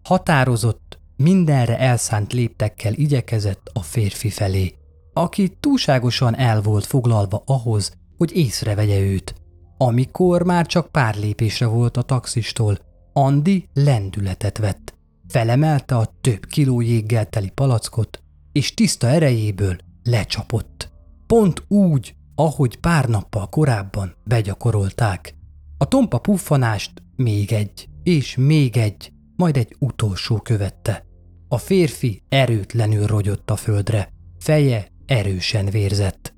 Határozott, 0.03 0.99
mindenre 1.15 1.79
elszánt 1.79 2.33
léptekkel 2.33 2.93
igyekezett 2.93 3.69
a 3.73 3.81
férfi 3.81 4.29
felé, 4.29 4.73
aki 5.13 5.57
túlságosan 5.59 6.35
el 6.35 6.61
volt 6.61 6.85
foglalva 6.85 7.43
ahhoz, 7.45 7.93
hogy 8.17 8.35
észrevegye 8.35 8.99
őt. 8.99 9.35
Amikor 9.77 10.43
már 10.43 10.65
csak 10.65 10.91
pár 10.91 11.15
lépésre 11.15 11.65
volt 11.65 11.97
a 11.97 12.01
taxistól, 12.01 12.77
Andi 13.13 13.69
lendületet 13.73 14.57
vett. 14.57 14.93
Felemelte 15.27 15.97
a 15.97 16.13
több 16.21 16.45
kiló 16.45 16.81
jéggel 16.81 17.25
teli 17.25 17.49
palackot, 17.49 18.21
és 18.51 18.73
tiszta 18.73 19.07
erejéből 19.07 19.77
lecsapott. 20.03 20.91
Pont 21.27 21.63
úgy, 21.67 22.15
ahogy 22.35 22.79
pár 22.79 23.07
nappal 23.07 23.49
korábban 23.49 24.15
begyakorolták. 24.23 25.35
A 25.77 25.85
tompa 25.85 26.17
puffanást 26.17 26.91
még 27.15 27.51
egy, 27.51 27.87
és 28.03 28.35
még 28.35 28.77
egy, 28.77 29.11
majd 29.35 29.57
egy 29.57 29.75
utolsó 29.79 30.37
követte. 30.37 31.05
A 31.47 31.57
férfi 31.57 32.23
erőtlenül 32.29 33.05
rogyott 33.05 33.49
a 33.49 33.55
földre, 33.55 34.09
feje 34.39 34.87
erősen 35.05 35.65
vérzett. 35.65 36.33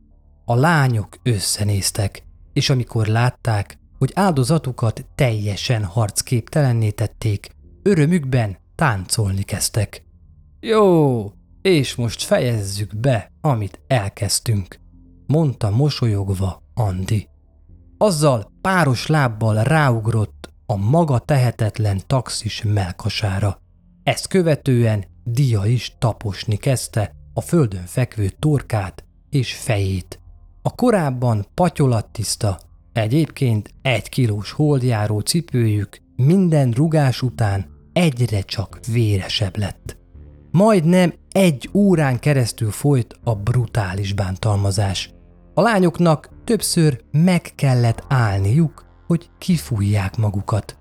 A 0.46 0.56
lányok 0.56 1.18
összenéztek, 1.24 2.24
és 2.54 2.70
amikor 2.70 3.08
látták, 3.08 3.78
hogy 3.98 4.12
áldozatukat 4.16 5.06
teljesen 5.16 5.84
harcképtelenné 5.84 6.90
tették, 6.90 7.50
örömükben 7.84 8.58
táncolni 8.76 9.44
kezdtek. 9.44 10.04
Jó, 10.60 11.32
és 11.62 11.96
most 11.96 12.22
fejezzük 12.24 12.96
be, 12.96 13.32
amit 13.42 13.80
elkezdtünk, 13.88 14.80
mondta 15.28 15.70
mosolyogva 15.70 16.64
Andi. 16.74 17.28
Azzal 17.98 18.52
páros 18.62 19.08
lábbal 19.08 19.64
ráugrott 19.64 20.50
a 20.66 20.76
maga 20.76 21.20
tehetetlen 21.20 22.02
taxis 22.08 22.64
melkasára. 22.64 23.62
Ezt 24.04 24.28
követően 24.28 25.06
Dia 25.24 25.66
is 25.66 25.96
taposni 26.00 26.56
kezdte 26.56 27.12
a 27.34 27.42
földön 27.42 27.86
fekvő 27.86 28.30
torkát 28.40 29.06
és 29.30 29.54
fejét. 29.54 30.20
A 30.62 30.76
korábban 30.76 31.46
patyolattiszta, 31.54 32.60
egyébként 32.94 33.70
egy 33.82 34.10
kilós 34.10 34.52
holdjáró 34.52 35.20
cipőjük 35.20 35.98
minden 36.16 36.72
rugás 36.72 37.22
után 37.22 37.66
egyre 37.94 38.42
csak 38.42 38.80
véresebb 38.92 39.58
lett. 39.58 39.98
Majdnem 40.52 41.14
egy 41.32 41.70
órán 41.74 42.20
keresztül 42.20 42.72
folyt 42.72 43.20
a 43.24 43.36
brutális 43.36 44.14
bántalmazás. 44.14 45.15
A 45.58 45.62
lányoknak 45.62 46.30
többször 46.44 47.02
meg 47.12 47.42
kellett 47.56 48.04
állniuk, 48.08 48.86
hogy 49.08 49.30
kifújják 49.38 50.18
magukat. 50.18 50.78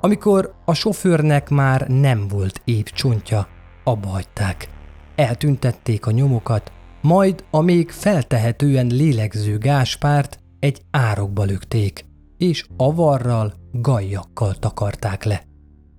Amikor 0.00 0.54
a 0.64 0.74
sofőrnek 0.74 1.48
már 1.48 1.88
nem 1.88 2.28
volt 2.28 2.62
épp 2.64 2.84
csontja, 2.84 3.48
abba 3.84 4.08
hagyták. 4.08 4.68
Eltüntették 5.14 6.06
a 6.06 6.10
nyomokat, 6.10 6.72
majd 7.00 7.44
a 7.50 7.60
még 7.60 7.90
feltehetően 7.90 8.86
lélegző 8.86 9.58
Gáspárt 9.58 10.38
egy 10.58 10.82
árokba 10.90 11.44
lökték, 11.44 12.04
és 12.36 12.66
avarral, 12.76 13.54
gajjakkal 13.72 14.54
takarták 14.54 15.24
le. 15.24 15.42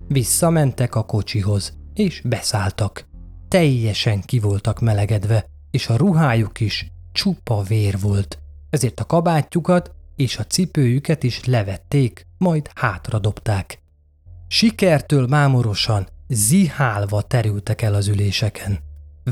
Visszamentek 0.08 0.94
a 0.94 1.02
kocsihoz, 1.02 1.76
és 1.94 2.20
beszálltak. 2.20 3.06
Teljesen 3.48 4.20
kivoltak 4.20 4.80
melegedve, 4.80 5.46
és 5.70 5.88
a 5.88 5.96
ruhájuk 5.96 6.60
is 6.60 6.92
csupa 7.14 7.62
vér 7.62 8.00
volt, 8.00 8.38
ezért 8.70 9.00
a 9.00 9.04
kabátjukat 9.04 9.90
és 10.16 10.36
a 10.36 10.44
cipőjüket 10.44 11.22
is 11.22 11.44
levették, 11.44 12.26
majd 12.38 12.70
hátradobták. 12.74 13.82
Sikertől 14.48 15.26
mámorosan, 15.26 16.08
zihálva 16.28 17.22
terültek 17.22 17.82
el 17.82 17.94
az 17.94 18.06
üléseken. 18.06 18.78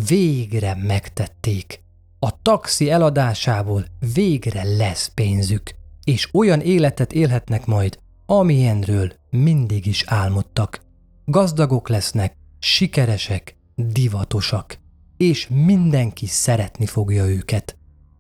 Végre 0.07 0.75
megtették. 0.75 1.81
A 2.19 2.43
taxi 2.43 2.91
eladásából 2.91 3.85
végre 4.15 4.63
lesz 4.65 5.11
pénzük, 5.15 5.75
és 6.05 6.29
olyan 6.33 6.61
életet 6.61 7.13
élhetnek 7.13 7.67
majd, 7.67 7.99
amilyenről 8.27 9.13
mindig 9.31 9.87
is 9.87 10.05
álmodtak. 10.07 10.81
Gazdagok 11.25 11.89
lesznek, 11.89 12.37
sikeresek, 12.59 13.57
divatosak, 13.75 14.79
és 15.23 15.49
mindenki 15.49 16.27
szeretni 16.27 16.87
fogja 16.87 17.27
őket. 17.27 17.77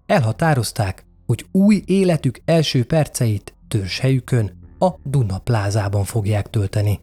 Elhatározták, 0.07 1.07
hogy 1.27 1.47
új 1.53 1.83
életük 1.87 2.41
első 2.45 2.85
perceit 2.85 3.55
helyükön 4.01 4.61
a 4.79 4.91
Duna 5.05 5.38
plázában 5.38 6.05
fogják 6.05 6.51
tölteni. 6.51 7.01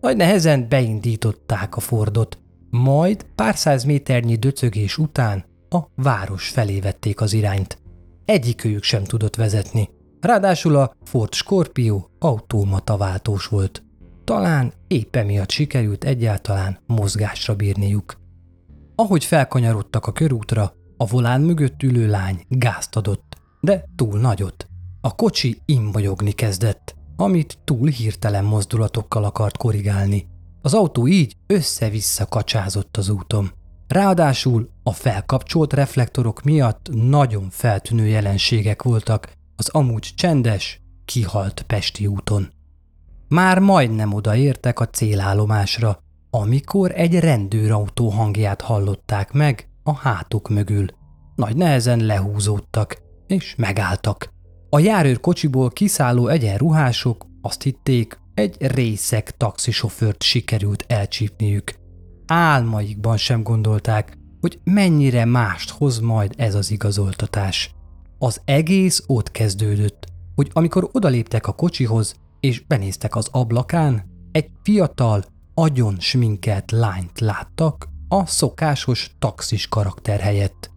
Nagy 0.00 0.16
nehezen 0.16 0.68
beindították 0.68 1.76
a 1.76 1.80
Fordot, 1.80 2.38
majd 2.70 3.26
pár 3.34 3.56
száz 3.56 3.84
méternyi 3.84 4.36
döcögés 4.36 4.98
után 4.98 5.44
a 5.68 5.78
város 5.94 6.48
felé 6.48 6.80
vették 6.80 7.20
az 7.20 7.32
irányt. 7.32 7.78
Egyikőjük 8.24 8.82
sem 8.82 9.04
tudott 9.04 9.36
vezetni, 9.36 9.88
ráadásul 10.20 10.76
a 10.76 10.96
Ford 11.04 11.32
Scorpio 11.32 12.04
automata 12.18 12.96
váltós 12.96 13.46
volt. 13.46 13.82
Talán 14.24 14.72
épp 14.86 15.16
emiatt 15.16 15.50
sikerült 15.50 16.04
egyáltalán 16.04 16.78
mozgásra 16.86 17.54
bírniuk. 17.54 18.19
Ahogy 19.00 19.24
felkanyarodtak 19.24 20.06
a 20.06 20.12
körútra, 20.12 20.72
a 20.96 21.06
volán 21.06 21.40
mögött 21.40 21.82
ülő 21.82 22.06
lány 22.06 22.44
gázt 22.48 22.96
adott, 22.96 23.36
de 23.60 23.84
túl 23.96 24.18
nagyot. 24.18 24.66
A 25.00 25.14
kocsi 25.14 25.62
imbajogni 25.64 26.32
kezdett, 26.32 26.94
amit 27.16 27.58
túl 27.64 27.88
hirtelen 27.88 28.44
mozdulatokkal 28.44 29.24
akart 29.24 29.56
korrigálni. 29.56 30.26
Az 30.62 30.74
autó 30.74 31.06
így 31.06 31.36
össze-vissza 31.46 32.26
kacsázott 32.26 32.96
az 32.96 33.08
úton. 33.08 33.52
Ráadásul 33.88 34.70
a 34.82 34.92
felkapcsolt 34.92 35.72
reflektorok 35.72 36.42
miatt 36.42 36.88
nagyon 36.92 37.50
feltűnő 37.50 38.06
jelenségek 38.06 38.82
voltak 38.82 39.32
az 39.56 39.68
amúgy 39.68 40.12
csendes, 40.14 40.80
kihalt 41.04 41.62
Pesti 41.62 42.06
úton. 42.06 42.52
Már 43.28 43.58
majdnem 43.58 44.12
odaértek 44.12 44.80
a 44.80 44.88
célállomásra, 44.88 46.02
amikor 46.30 46.92
egy 46.94 47.18
rendőrautó 47.18 48.08
hangját 48.08 48.60
hallották 48.60 49.32
meg 49.32 49.68
a 49.82 49.94
hátuk 49.94 50.48
mögül. 50.48 50.86
Nagy 51.34 51.56
nehezen 51.56 52.04
lehúzódtak, 52.04 53.02
és 53.26 53.54
megálltak. 53.56 54.32
A 54.70 54.78
járőr 54.78 55.20
kocsiból 55.20 55.70
kiszálló 55.70 56.28
egyenruhások 56.28 57.26
azt 57.42 57.62
hitték, 57.62 58.18
egy 58.34 58.56
részek 58.58 59.36
taxisofőrt 59.36 60.22
sikerült 60.22 60.84
elcsípniük. 60.88 61.74
Álmaikban 62.26 63.16
sem 63.16 63.42
gondolták, 63.42 64.18
hogy 64.40 64.58
mennyire 64.64 65.24
mást 65.24 65.70
hoz 65.70 65.98
majd 65.98 66.34
ez 66.36 66.54
az 66.54 66.70
igazoltatás. 66.70 67.74
Az 68.18 68.40
egész 68.44 69.02
ott 69.06 69.30
kezdődött, 69.30 70.06
hogy 70.34 70.50
amikor 70.52 70.88
odaléptek 70.92 71.46
a 71.46 71.52
kocsihoz, 71.52 72.14
és 72.40 72.66
benéztek 72.66 73.16
az 73.16 73.28
ablakán, 73.32 74.04
egy 74.32 74.50
fiatal, 74.62 75.24
agyon 75.60 75.96
sminkelt 75.98 76.70
lányt 76.70 77.20
láttak 77.20 77.88
a 78.08 78.26
szokásos 78.26 79.16
taxis 79.18 79.68
karakter 79.68 80.20
helyett. 80.20 80.70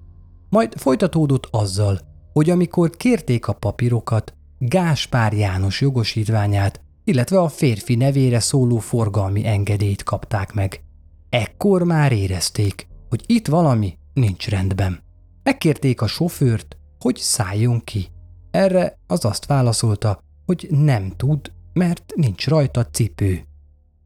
Majd 0.50 0.74
folytatódott 0.78 1.48
azzal, 1.52 2.00
hogy 2.34 2.50
amikor 2.50 2.90
kérték 2.90 3.48
a 3.48 3.54
papírokat, 3.54 4.34
Gáspár 4.58 5.34
János 5.34 5.82
jogosítványát, 5.82 6.82
illetve 7.04 7.40
a 7.40 7.48
férfi 7.48 7.96
nevére 7.96 8.40
szóló 8.40 8.78
forgalmi 8.78 9.48
engedélyt 9.48 10.04
kapták 10.04 10.54
meg. 10.54 10.84
Ekkor 11.30 11.84
már 11.84 12.12
érezték, 12.12 12.88
hogy 13.10 13.24
itt 13.26 13.48
valami 13.48 13.98
nincs 14.14 14.48
rendben. 14.48 15.04
Megkérték 15.44 16.02
a 16.02 16.08
sofőrt, 16.08 16.78
hogy 17.00 17.16
szálljon 17.16 17.82
ki. 17.84 18.08
Erre 18.52 19.00
az 19.08 19.26
azt 19.26 19.46
válaszolta, 19.46 20.20
hogy 20.46 20.68
nem 20.70 21.14
tud, 21.18 21.52
mert 21.74 22.14
nincs 22.16 22.48
rajta 22.48 22.86
cipő. 22.86 23.48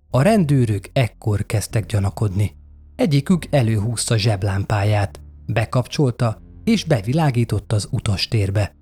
A 0.10 0.22
rendőrök 0.22 0.90
ekkor 0.94 1.46
kezdtek 1.46 1.86
gyanakodni. 1.86 2.56
Egyikük 2.96 3.46
előhúzta 3.50 4.18
zseblámpáját, 4.18 5.22
bekapcsolta 5.46 6.42
és 6.64 6.84
bevilágította 6.84 7.76
az 7.76 7.88
utastérbe. 7.92 8.76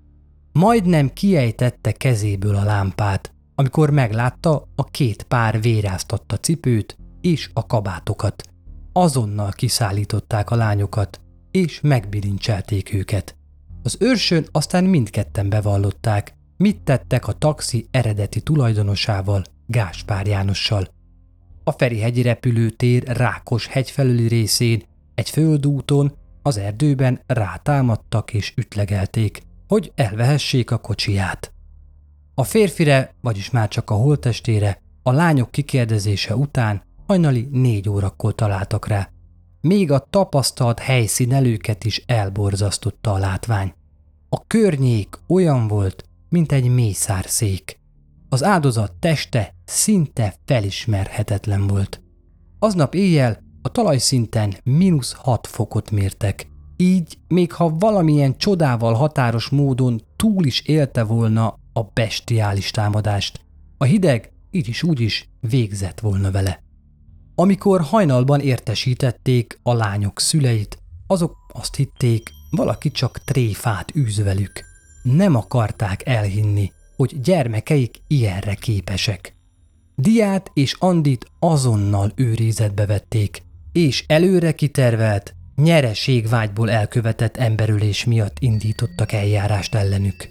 Majdnem 0.52 1.12
kiejtette 1.12 1.92
kezéből 1.92 2.56
a 2.56 2.64
lámpát, 2.64 3.34
amikor 3.54 3.90
meglátta 3.90 4.68
a 4.74 4.84
két 4.84 5.22
pár 5.22 5.60
véráztatta 5.60 6.36
cipőt 6.36 6.96
és 7.20 7.50
a 7.52 7.66
kabátokat. 7.66 8.42
Azonnal 8.92 9.50
kiszállították 9.50 10.50
a 10.50 10.56
lányokat, 10.56 11.20
és 11.50 11.80
megbilincselték 11.80 12.94
őket. 12.94 13.36
Az 13.82 13.96
őrsön 14.00 14.46
aztán 14.52 14.84
mindketten 14.84 15.48
bevallották, 15.48 16.34
mit 16.56 16.80
tettek 16.82 17.28
a 17.28 17.32
taxi 17.32 17.88
eredeti 17.90 18.40
tulajdonosával, 18.40 19.44
Gáspár 19.66 20.26
Jánossal. 20.26 20.94
A 21.68 21.72
Ferihegyi 21.72 22.22
repülőtér 22.22 23.02
Rákos 23.06 23.66
hegy 23.66 23.90
felüli 23.90 24.28
részén, 24.28 24.82
egy 25.14 25.30
földúton, 25.30 26.12
az 26.42 26.56
erdőben 26.56 27.20
rátámadtak 27.26 28.32
és 28.32 28.52
ütlegelték, 28.56 29.42
hogy 29.68 29.92
elvehessék 29.94 30.70
a 30.70 30.78
kocsiját. 30.78 31.52
A 32.34 32.44
férfire, 32.44 33.14
vagyis 33.20 33.50
már 33.50 33.68
csak 33.68 33.90
a 33.90 33.94
holtestére, 33.94 34.82
a 35.02 35.12
lányok 35.12 35.50
kikérdezése 35.50 36.36
után 36.36 36.82
hajnali 37.06 37.48
négy 37.50 37.88
órakor 37.88 38.34
találtak 38.34 38.86
rá. 38.86 39.10
Még 39.60 39.90
a 39.90 40.06
tapasztalt 40.10 40.78
helyszínelőket 40.78 41.84
is 41.84 42.02
elborzasztotta 42.06 43.12
a 43.12 43.18
látvány. 43.18 43.74
A 44.28 44.46
környék 44.46 45.18
olyan 45.26 45.68
volt, 45.68 46.04
mint 46.28 46.52
egy 46.52 46.68
mészárszék. 46.68 47.78
Az 48.28 48.44
áldozat 48.44 48.92
teste 48.92 49.54
szinte 49.64 50.34
felismerhetetlen 50.44 51.66
volt. 51.66 52.02
Aznap 52.58 52.94
éjjel 52.94 53.44
a 53.62 53.68
talajszinten 53.68 54.54
mínusz 54.64 55.12
6 55.12 55.46
fokot 55.46 55.90
mértek, 55.90 56.48
így 56.76 57.18
még 57.28 57.52
ha 57.52 57.76
valamilyen 57.78 58.36
csodával 58.36 58.94
határos 58.94 59.48
módon 59.48 60.02
túl 60.16 60.44
is 60.44 60.60
élte 60.60 61.02
volna 61.02 61.58
a 61.72 61.82
bestiális 61.82 62.70
támadást, 62.70 63.40
a 63.78 63.84
hideg 63.84 64.32
így 64.50 64.68
is 64.68 64.82
úgy 64.82 65.00
is 65.00 65.28
végzett 65.40 66.00
volna 66.00 66.30
vele. 66.30 66.62
Amikor 67.34 67.80
hajnalban 67.80 68.40
értesítették 68.40 69.58
a 69.62 69.72
lányok 69.72 70.20
szüleit, 70.20 70.78
azok 71.06 71.36
azt 71.52 71.74
hitték, 71.74 72.30
valaki 72.50 72.90
csak 72.90 73.18
tréfát 73.18 73.96
űz 73.96 74.22
velük. 74.22 74.64
Nem 75.02 75.34
akarták 75.34 76.06
elhinni, 76.06 76.72
hogy 76.96 77.20
gyermekeik 77.20 77.96
ilyenre 78.06 78.54
képesek. 78.54 79.36
Diát 79.94 80.50
és 80.54 80.76
Andit 80.78 81.30
azonnal 81.38 82.12
őrizetbe 82.14 82.86
vették, 82.86 83.42
és 83.72 84.04
előre 84.06 84.52
kitervelt, 84.52 85.34
nyereségvágyból 85.56 86.70
elkövetett 86.70 87.36
emberülés 87.36 88.04
miatt 88.04 88.36
indítottak 88.38 89.12
eljárást 89.12 89.74
ellenük. 89.74 90.28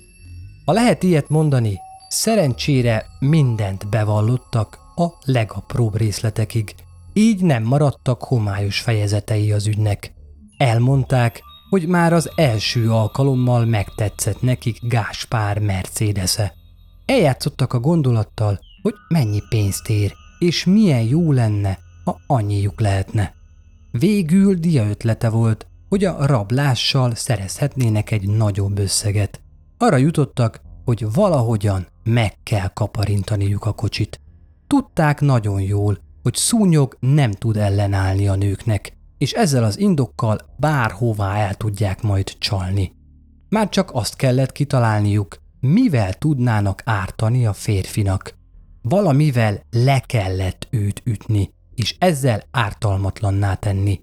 Ha 0.65 0.71
lehet 0.71 1.03
ilyet 1.03 1.29
mondani, 1.29 1.79
szerencsére 2.09 3.05
mindent 3.19 3.89
bevallottak 3.89 4.77
a 4.95 5.05
legapróbb 5.23 5.97
részletekig, 5.97 6.75
így 7.13 7.41
nem 7.41 7.63
maradtak 7.63 8.23
homályos 8.23 8.79
fejezetei 8.79 9.51
az 9.51 9.67
ügynek. 9.67 10.13
Elmondták, 10.57 11.43
hogy 11.75 11.87
már 11.87 12.13
az 12.13 12.31
első 12.35 12.91
alkalommal 12.91 13.65
megtetszett 13.65 14.41
nekik 14.41 14.79
Gáspár 14.81 15.59
Mercedese. 15.59 16.53
Eljátszottak 17.05 17.73
a 17.73 17.79
gondolattal, 17.79 18.59
hogy 18.81 18.93
mennyi 19.07 19.41
pénzt 19.49 19.89
ér, 19.89 20.13
és 20.39 20.65
milyen 20.65 21.01
jó 21.01 21.31
lenne, 21.31 21.79
ha 22.03 22.19
annyijuk 22.27 22.79
lehetne. 22.79 23.33
Végül 23.91 24.53
dia 24.53 24.89
ötlete 24.89 25.29
volt, 25.29 25.67
hogy 25.89 26.03
a 26.03 26.25
rablással 26.25 27.15
szerezhetnének 27.15 28.11
egy 28.11 28.27
nagyobb 28.27 28.79
összeget. 28.79 29.41
Arra 29.77 29.97
jutottak, 29.97 30.61
hogy 30.85 31.13
valahogyan 31.13 31.87
meg 32.03 32.33
kell 32.43 32.67
kaparintaniuk 32.67 33.65
a 33.65 33.73
kocsit. 33.73 34.19
Tudták 34.67 35.21
nagyon 35.21 35.61
jól, 35.61 35.97
hogy 36.23 36.35
szúnyog 36.35 36.97
nem 36.99 37.31
tud 37.31 37.57
ellenállni 37.57 38.27
a 38.27 38.35
nőknek, 38.35 38.93
és 39.25 39.33
ezzel 39.33 39.63
az 39.63 39.79
indokkal 39.79 40.39
bárhová 40.57 41.35
el 41.35 41.55
tudják 41.55 42.01
majd 42.01 42.37
csalni. 42.37 42.91
Már 43.49 43.69
csak 43.69 43.89
azt 43.93 44.15
kellett 44.15 44.51
kitalálniuk, 44.51 45.37
mivel 45.59 46.13
tudnának 46.13 46.81
ártani 46.85 47.45
a 47.45 47.53
férfinak. 47.53 48.37
Valamivel 48.81 49.61
le 49.71 49.99
kellett 49.99 50.67
őt 50.69 51.01
ütni, 51.03 51.49
és 51.75 51.95
ezzel 51.99 52.43
ártalmatlanná 52.51 53.53
tenni. 53.53 54.01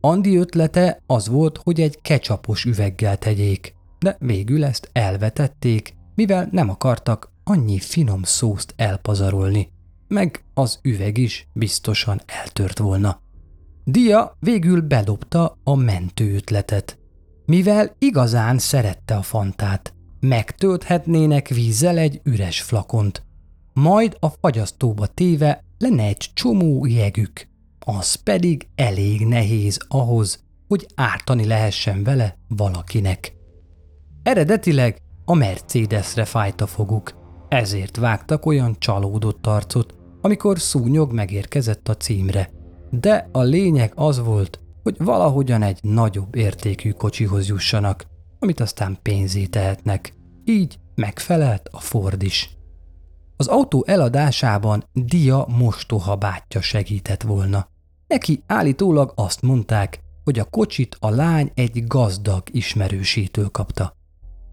Andi 0.00 0.36
ötlete 0.36 1.02
az 1.06 1.28
volt, 1.28 1.58
hogy 1.62 1.80
egy 1.80 1.98
kecsapos 2.02 2.64
üveggel 2.64 3.16
tegyék, 3.16 3.74
de 3.98 4.16
végül 4.20 4.64
ezt 4.64 4.90
elvetették, 4.92 5.94
mivel 6.14 6.48
nem 6.50 6.70
akartak 6.70 7.32
annyi 7.44 7.78
finom 7.78 8.22
szószt 8.22 8.74
elpazarolni, 8.76 9.68
meg 10.08 10.44
az 10.54 10.78
üveg 10.82 11.18
is 11.18 11.48
biztosan 11.52 12.20
eltört 12.26 12.78
volna. 12.78 13.26
Dia 13.90 14.36
végül 14.40 14.80
bedobta 14.80 15.58
a 15.64 15.74
mentő 15.74 16.34
ötletet. 16.34 16.98
Mivel 17.46 17.96
igazán 17.98 18.58
szerette 18.58 19.16
a 19.16 19.22
fantát, 19.22 19.94
megtölthetnének 20.20 21.48
vízzel 21.48 21.98
egy 21.98 22.20
üres 22.24 22.62
flakont, 22.62 23.24
majd 23.72 24.16
a 24.20 24.28
fagyasztóba 24.28 25.06
téve 25.06 25.64
lenne 25.78 26.02
egy 26.02 26.30
csomó 26.34 26.86
jegük, 26.86 27.48
az 27.78 28.14
pedig 28.14 28.68
elég 28.74 29.26
nehéz 29.26 29.78
ahhoz, 29.88 30.44
hogy 30.66 30.86
ártani 30.94 31.46
lehessen 31.46 32.02
vele 32.02 32.38
valakinek. 32.48 33.36
Eredetileg 34.22 34.98
a 35.24 35.34
Mercedesre 35.34 36.24
fájt 36.24 36.64
foguk, 36.66 37.12
ezért 37.48 37.96
vágtak 37.96 38.46
olyan 38.46 38.76
csalódott 38.78 39.46
arcot, 39.46 39.94
amikor 40.20 40.60
szúnyog 40.60 41.12
megérkezett 41.12 41.88
a 41.88 41.96
címre. 41.96 42.56
De 42.90 43.28
a 43.32 43.42
lényeg 43.42 43.92
az 43.94 44.18
volt, 44.18 44.60
hogy 44.82 44.96
valahogyan 44.98 45.62
egy 45.62 45.78
nagyobb 45.82 46.34
értékű 46.34 46.90
kocsihoz 46.90 47.48
jussanak, 47.48 48.06
amit 48.38 48.60
aztán 48.60 48.98
pénzé 49.02 49.44
tehetnek. 49.44 50.12
Így 50.44 50.78
megfelelt 50.94 51.68
a 51.72 51.80
Ford 51.80 52.22
is. 52.22 52.56
Az 53.36 53.46
autó 53.46 53.84
eladásában 53.86 54.84
Dia 54.92 55.46
mostoha 55.48 56.16
bátyja 56.16 56.60
segített 56.60 57.22
volna. 57.22 57.68
Neki 58.06 58.42
állítólag 58.46 59.12
azt 59.14 59.42
mondták, 59.42 60.00
hogy 60.24 60.38
a 60.38 60.44
kocsit 60.44 60.96
a 61.00 61.10
lány 61.10 61.50
egy 61.54 61.86
gazdag 61.86 62.42
ismerősétől 62.50 63.48
kapta. 63.48 63.96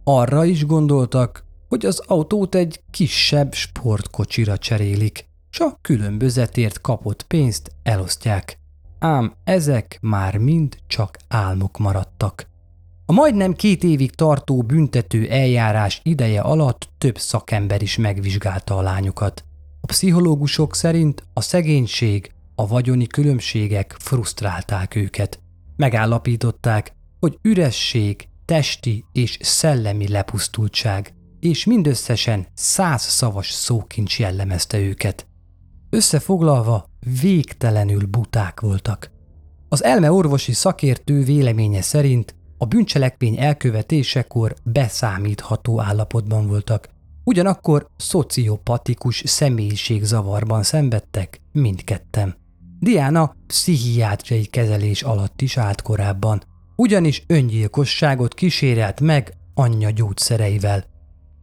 Arra 0.04 0.46
is 0.46 0.66
gondoltak, 0.66 1.44
hogy 1.68 1.86
az 1.86 2.00
autót 2.08 2.56
egy 2.56 2.84
kisebb 2.92 3.54
sportkocsira 3.54 4.58
cserélik, 4.58 5.28
csak 5.56 5.82
különbözetért 5.82 6.82
kapott 6.82 7.24
pénzt 7.24 7.72
elosztják. 7.84 8.60
Ám 9.00 9.34
ezek 9.44 9.98
már 10.02 10.38
mind 10.38 10.78
csak 10.88 11.18
álmok 11.28 11.78
maradtak. 11.78 12.48
A 13.06 13.12
majdnem 13.12 13.54
két 13.54 13.84
évig 13.84 14.16
tartó 14.16 14.62
büntető 14.62 15.30
eljárás 15.30 16.00
ideje 16.04 16.42
alatt 16.42 16.90
több 16.98 17.18
szakember 17.18 17.82
is 17.82 17.98
megvizsgálta 17.98 18.78
a 18.78 18.82
lányokat. 18.82 19.44
A 19.82 19.86
pszichológusok 19.86 20.76
szerint 20.76 21.24
a 21.34 21.42
szegénység, 21.42 22.32
a 22.56 22.68
vagyoni 22.68 23.08
különbségek 23.08 23.96
frusztrálták 24.00 24.96
őket. 24.96 25.40
Megállapították, 25.76 26.94
hogy 27.20 27.38
üresség, 27.42 28.28
testi 28.46 29.06
és 29.12 29.38
szellemi 29.42 30.08
lepusztultság, 30.08 31.14
és 31.40 31.66
mindösszesen 31.66 32.48
száz 32.54 33.02
szavas 33.02 33.52
szókincs 33.52 34.20
jellemezte 34.20 34.80
őket. 34.80 35.28
Összefoglalva, 35.96 36.90
végtelenül 37.22 38.06
buták 38.06 38.60
voltak. 38.60 39.12
Az 39.70 39.84
elme 39.84 40.12
orvosi 40.12 40.54
szakértő 40.54 41.24
véleménye 41.24 41.82
szerint 41.82 42.36
a 42.58 42.66
bűncselekmény 42.66 43.40
elkövetésekor 43.40 44.56
beszámítható 44.64 45.82
állapotban 45.82 46.48
voltak, 46.48 46.90
ugyanakkor 47.24 47.88
szociopatikus 47.98 49.24
személyiségzavarban 49.26 50.64
szenvedtek 50.64 51.42
mindketten. 51.52 52.36
Diana 52.80 53.36
pszichiátriai 53.48 54.46
kezelés 54.46 55.02
alatt 55.02 55.42
is 55.42 55.58
állt 55.58 55.82
korábban, 55.82 56.44
ugyanis 56.76 57.24
öngyilkosságot 57.28 58.34
kísérelt 58.34 59.02
meg 59.02 59.34
anyja 59.54 59.90
gyógyszereivel. 59.90 60.84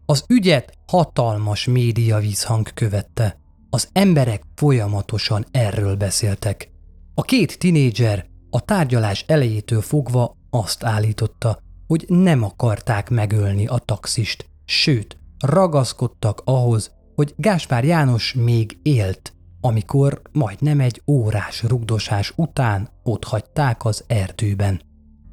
Az 0.07 0.25
ügyet 0.29 0.73
hatalmas 0.87 1.67
média 1.67 2.19
vízhang 2.19 2.69
követte. 2.75 3.41
Az 3.75 3.89
emberek 3.93 4.43
folyamatosan 4.55 5.47
erről 5.51 5.97
beszéltek. 5.97 6.71
A 7.15 7.23
két 7.23 7.59
tinédzser 7.59 8.27
a 8.51 8.61
tárgyalás 8.61 9.25
elejétől 9.29 9.81
fogva 9.81 10.37
azt 10.51 10.85
állította, 10.85 11.59
hogy 11.87 12.05
nem 12.09 12.43
akarták 12.43 13.11
megölni 13.11 13.67
a 13.67 13.79
taxist, 13.79 14.47
sőt, 14.65 15.19
ragaszkodtak 15.39 16.43
ahhoz, 16.45 16.93
hogy 17.15 17.35
Gáspár 17.37 17.85
János 17.85 18.35
még 18.35 18.79
élt, 18.83 19.33
amikor 19.61 20.23
majdnem 20.33 20.81
egy 20.81 21.03
órás 21.07 21.63
rugdosás 21.63 22.33
után 22.37 22.89
otthagyták 23.03 23.85
az 23.85 24.05
erdőben. 24.07 24.83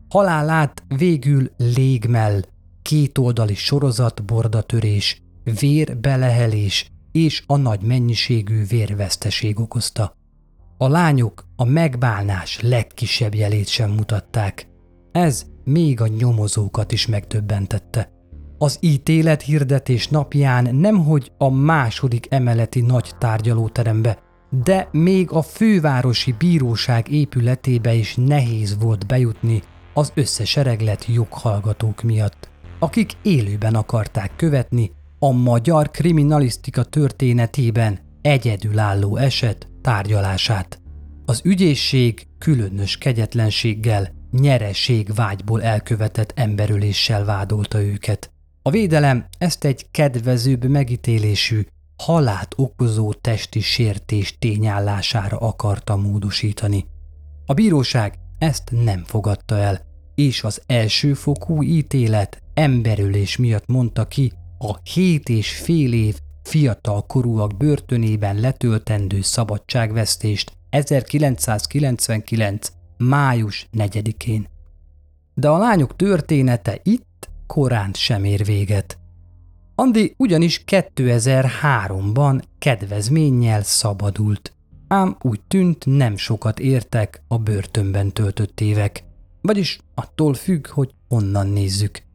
Halálát 0.10 0.84
végül 0.88 1.52
légmell, 1.58 2.42
kétoldali 2.82 3.56
sorozat 3.56 4.26
bordatörés, 4.26 5.22
vérbelehelés 5.60 6.92
és 7.12 7.44
a 7.48 7.58
nagy 7.58 7.82
mennyiségű 7.82 8.66
vérveszteség 8.66 9.60
okozta. 9.60 10.18
A 10.78 10.88
lányok 10.88 11.46
a 11.56 11.64
megbálnás 11.64 12.60
legkisebb 12.62 13.36
jelét 13.36 13.68
sem 13.68 13.92
mutatták. 13.92 14.68
Ez 15.12 15.46
még 15.64 16.02
a 16.02 16.08
nyomozókat 16.08 16.92
is 16.92 17.08
megdöbbentette. 17.08 18.12
Az 18.58 18.78
ítélet 18.80 19.42
hirdetés 19.42 20.08
napján 20.08 20.76
nemhogy 20.76 21.32
a 21.38 21.50
második 21.50 22.26
emeleti 22.30 22.82
nagy 22.82 23.12
tárgyalóterembe, 23.18 24.20
de 24.64 24.88
még 24.92 25.32
a 25.32 25.42
fővárosi 25.42 26.36
bíróság 26.38 27.12
épületébe 27.12 27.94
is 27.94 28.16
nehéz 28.16 28.78
volt 28.80 29.08
bejutni 29.08 29.62
az 29.94 30.12
összesereglet 30.16 31.06
joghallgatók 31.06 32.02
miatt, 32.02 32.50
akik 32.80 33.12
élőben 33.22 33.76
akarták 33.76 34.36
követni 34.36 34.92
a 35.20 35.32
magyar 35.32 35.92
kriminalisztika 35.92 36.84
történetében 36.84 38.00
egyedülálló 38.22 39.18
eset 39.18 39.68
tárgyalását. 39.82 40.82
Az 41.26 41.42
ügyészség 41.44 42.28
különös 42.38 42.98
kegyetlenséggel, 42.98 44.12
nyereség 44.32 45.14
vágyból 45.14 45.64
elkövetett 45.64 46.32
emberöléssel 46.36 47.26
vádolta 47.26 47.82
őket. 47.82 48.32
A 48.62 48.70
védelem 48.70 49.26
ezt 49.38 49.64
egy 49.64 49.92
kedvezőbb 49.92 50.66
megítélésű, 50.66 51.66
halált 51.98 52.54
okozó 52.56 53.14
testi 53.14 53.60
sértés 53.60 54.38
tényállására 54.40 55.38
akarta 55.38 55.96
módosítani. 55.96 56.86
A 57.46 57.54
bíróság 57.54 58.14
ezt 58.38 58.72
nem 58.84 59.04
fogadta 59.06 59.58
el, 59.58 59.82
és 60.16 60.44
az 60.44 60.62
elsőfokú 60.66 61.64
ítélet 61.64 62.42
emberölés 62.54 63.38
miatt 63.38 63.68
mondta 63.68 64.06
ki 64.06 64.34
a 64.62 64.80
hét 64.84 65.30
és 65.30 65.56
fél 65.56 65.94
év 65.94 66.20
fiatal 66.44 67.06
korúak 67.06 67.58
börtönében 67.58 68.40
letöltendő 68.40 69.22
szabadságvesztést 69.22 70.52
1999. 70.70 72.72
május 72.98 73.68
4-én. 73.78 74.48
De 75.34 75.50
a 75.50 75.58
lányok 75.58 75.96
története 75.96 76.80
itt 76.84 77.30
korán 77.48 77.92
sem 77.94 78.24
ér 78.24 78.46
véget. 78.46 78.98
Andi 79.76 80.14
ugyanis 80.18 80.64
2003-ban 80.68 82.42
kedvezménnyel 82.58 83.64
szabadult, 83.64 84.54
ám 84.88 85.18
úgy 85.22 85.42
tűnt 85.48 85.86
nem 85.86 86.18
sokat 86.18 86.60
értek 86.60 87.22
a 87.28 87.38
börtönben 87.38 88.12
töltött 88.12 88.60
évek, 88.60 89.04
vagyis 89.42 89.80
attól 89.96 90.34
függ, 90.34 90.68
hogy 90.68 90.94
onnan 91.08 91.48
nézzük. 91.48 92.08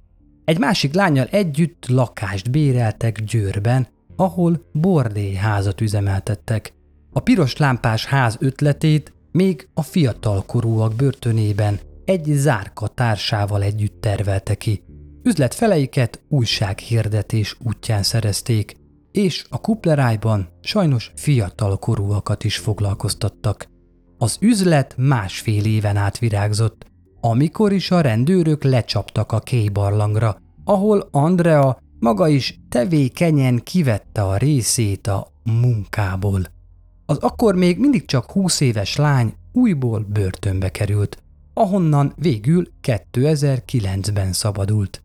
Egy 0.44 0.58
másik 0.58 0.94
lányjal 0.94 1.26
együtt 1.30 1.86
lakást 1.88 2.50
béreltek 2.50 3.22
Győrben, 3.22 3.86
ahol 4.16 4.66
bordélyházat 4.72 5.80
üzemeltettek. 5.80 6.72
A 7.12 7.20
piros 7.20 7.56
lámpás 7.56 8.06
ház 8.06 8.36
ötletét 8.40 9.12
még 9.32 9.68
a 9.74 9.82
fiatal 9.82 10.44
korúak 10.46 10.94
börtönében 10.94 11.78
egy 12.04 12.24
zárka 12.24 12.86
társával 12.88 13.62
együtt 13.62 14.00
tervelte 14.00 14.54
ki. 14.54 14.82
Üzletfeleiket 15.22 16.22
újsághirdetés 16.28 17.56
útján 17.62 18.02
szerezték, 18.02 18.76
és 19.12 19.44
a 19.48 19.60
kuplerájban 19.60 20.48
sajnos 20.60 21.12
fiatal 21.14 21.78
korúakat 21.78 22.44
is 22.44 22.56
foglalkoztattak. 22.56 23.66
Az 24.18 24.36
üzlet 24.40 24.94
másfél 24.96 25.64
éven 25.64 25.96
át 25.96 26.18
virágzott, 26.18 26.86
amikor 27.26 27.72
is 27.72 27.90
a 27.90 28.00
rendőrök 28.00 28.62
lecsaptak 28.62 29.32
a 29.32 29.38
kébarlangra, 29.38 30.40
ahol 30.64 31.08
Andrea 31.10 31.78
maga 31.98 32.28
is 32.28 32.58
tevékenyen 32.68 33.60
kivette 33.62 34.22
a 34.22 34.36
részét 34.36 35.06
a 35.06 35.32
munkából. 35.42 36.42
Az 37.06 37.16
akkor 37.16 37.54
még 37.54 37.78
mindig 37.78 38.04
csak 38.04 38.30
20 38.30 38.60
éves 38.60 38.96
lány 38.96 39.34
újból 39.52 40.06
börtönbe 40.08 40.68
került, 40.68 41.22
ahonnan 41.54 42.12
végül 42.16 42.68
2009-ben 42.82 44.32
szabadult. 44.32 45.02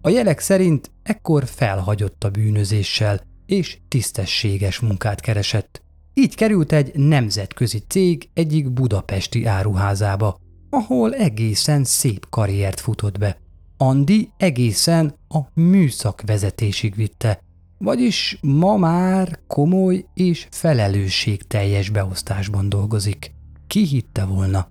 A 0.00 0.08
jelek 0.08 0.40
szerint 0.40 0.90
ekkor 1.02 1.44
felhagyott 1.46 2.24
a 2.24 2.30
bűnözéssel, 2.30 3.20
és 3.46 3.78
tisztességes 3.88 4.80
munkát 4.80 5.20
keresett. 5.20 5.82
Így 6.14 6.34
került 6.34 6.72
egy 6.72 6.94
nemzetközi 6.94 7.82
cég 7.88 8.28
egyik 8.34 8.70
budapesti 8.70 9.44
áruházába, 9.44 10.40
ahol 10.72 11.14
egészen 11.14 11.84
szép 11.84 12.26
karriert 12.30 12.80
futott 12.80 13.18
be. 13.18 13.36
Andi 13.76 14.28
egészen 14.36 15.14
a 15.28 15.38
műszak 15.54 16.22
vezetésig 16.26 16.94
vitte, 16.94 17.40
vagyis 17.78 18.38
ma 18.42 18.76
már 18.76 19.38
komoly 19.46 20.04
és 20.14 20.46
felelősségteljes 20.50 21.90
beosztásban 21.90 22.68
dolgozik. 22.68 23.34
Ki 23.66 23.86
hitte 23.86 24.24
volna? 24.24 24.68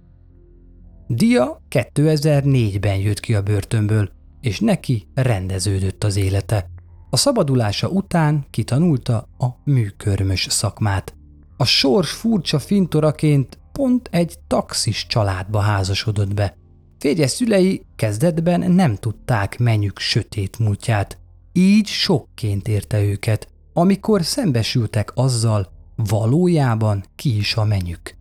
Dia 1.07 1.61
2004-ben 1.69 2.97
jött 2.97 3.19
ki 3.19 3.35
a 3.35 3.41
börtönből, 3.41 4.11
és 4.41 4.59
neki 4.59 5.07
rendeződött 5.13 6.03
az 6.03 6.15
élete. 6.15 6.69
A 7.09 7.17
szabadulása 7.17 7.87
után 7.89 8.45
kitanulta 8.49 9.27
a 9.37 9.47
műkörmös 9.63 10.47
szakmát. 10.49 11.15
A 11.57 11.65
sors 11.65 12.11
furcsa 12.11 12.59
fintoraként 12.59 13.59
pont 13.71 14.09
egy 14.11 14.39
taxis 14.47 15.07
családba 15.07 15.59
házasodott 15.59 16.33
be. 16.33 16.57
Férje 16.99 17.27
szülei 17.27 17.85
kezdetben 17.95 18.71
nem 18.71 18.95
tudták 18.95 19.59
menyük 19.59 19.99
sötét 19.99 20.59
múltját, 20.59 21.17
így 21.53 21.87
sokként 21.87 22.67
érte 22.67 23.01
őket, 23.01 23.47
amikor 23.73 24.23
szembesültek 24.23 25.11
azzal, 25.15 25.71
valójában 25.95 27.03
ki 27.15 27.37
is 27.37 27.55
a 27.55 27.63
menyük. 27.63 28.15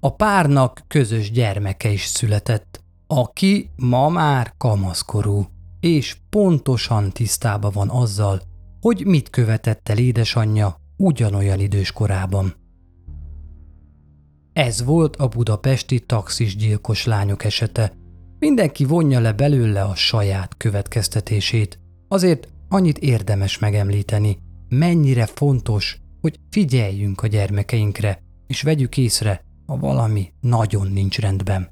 A 0.00 0.14
párnak 0.14 0.82
közös 0.88 1.30
gyermeke 1.30 1.90
is 1.90 2.04
született, 2.04 2.80
aki 3.06 3.70
ma 3.76 4.08
már 4.08 4.54
kamaszkorú, 4.56 5.46
és 5.80 6.16
pontosan 6.30 7.10
tisztában 7.10 7.70
van 7.74 7.88
azzal, 7.88 8.40
hogy 8.80 9.06
mit 9.06 9.30
követett 9.30 9.88
el 9.88 9.98
édesanyja 9.98 10.76
ugyanolyan 10.96 11.60
idős 11.60 11.92
korában. 11.92 12.54
Ez 14.58 14.84
volt 14.84 15.16
a 15.16 15.28
budapesti 15.28 16.00
taxis 16.00 16.56
gyilkos 16.56 17.04
lányok 17.04 17.44
esete. 17.44 17.92
Mindenki 18.38 18.84
vonja 18.84 19.20
le 19.20 19.32
belőle 19.32 19.82
a 19.82 19.94
saját 19.94 20.56
következtetését. 20.56 21.78
Azért 22.08 22.48
annyit 22.68 22.98
érdemes 22.98 23.58
megemlíteni, 23.58 24.38
mennyire 24.68 25.26
fontos, 25.26 26.00
hogy 26.20 26.38
figyeljünk 26.50 27.22
a 27.22 27.26
gyermekeinkre, 27.26 28.22
és 28.46 28.62
vegyük 28.62 28.96
észre, 28.96 29.44
ha 29.66 29.76
valami 29.76 30.32
nagyon 30.40 30.88
nincs 30.92 31.18
rendben. 31.18 31.68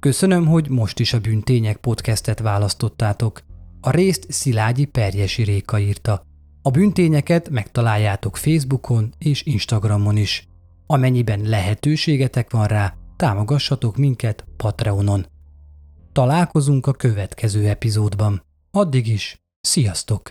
Köszönöm, 0.00 0.46
hogy 0.46 0.68
most 0.68 0.98
is 0.98 1.12
a 1.12 1.20
Bűntények 1.20 1.76
podcastet 1.76 2.38
választottátok. 2.38 3.42
A 3.80 3.90
részt 3.90 4.26
Szilágyi 4.28 4.84
Perjesi 4.84 5.42
Réka 5.42 5.78
írta. 5.78 6.22
A 6.62 6.70
bűntényeket 6.70 7.50
megtaláljátok 7.50 8.36
Facebookon 8.36 9.14
és 9.18 9.42
Instagramon 9.42 10.16
is. 10.16 10.47
Amennyiben 10.90 11.40
lehetőségetek 11.40 12.50
van 12.50 12.66
rá, 12.66 12.94
támogassatok 13.16 13.96
minket 13.96 14.44
Patreonon. 14.56 15.26
Találkozunk 16.12 16.86
a 16.86 16.92
következő 16.92 17.68
epizódban. 17.68 18.42
Addig 18.70 19.06
is, 19.06 19.36
sziasztok! 19.60 20.30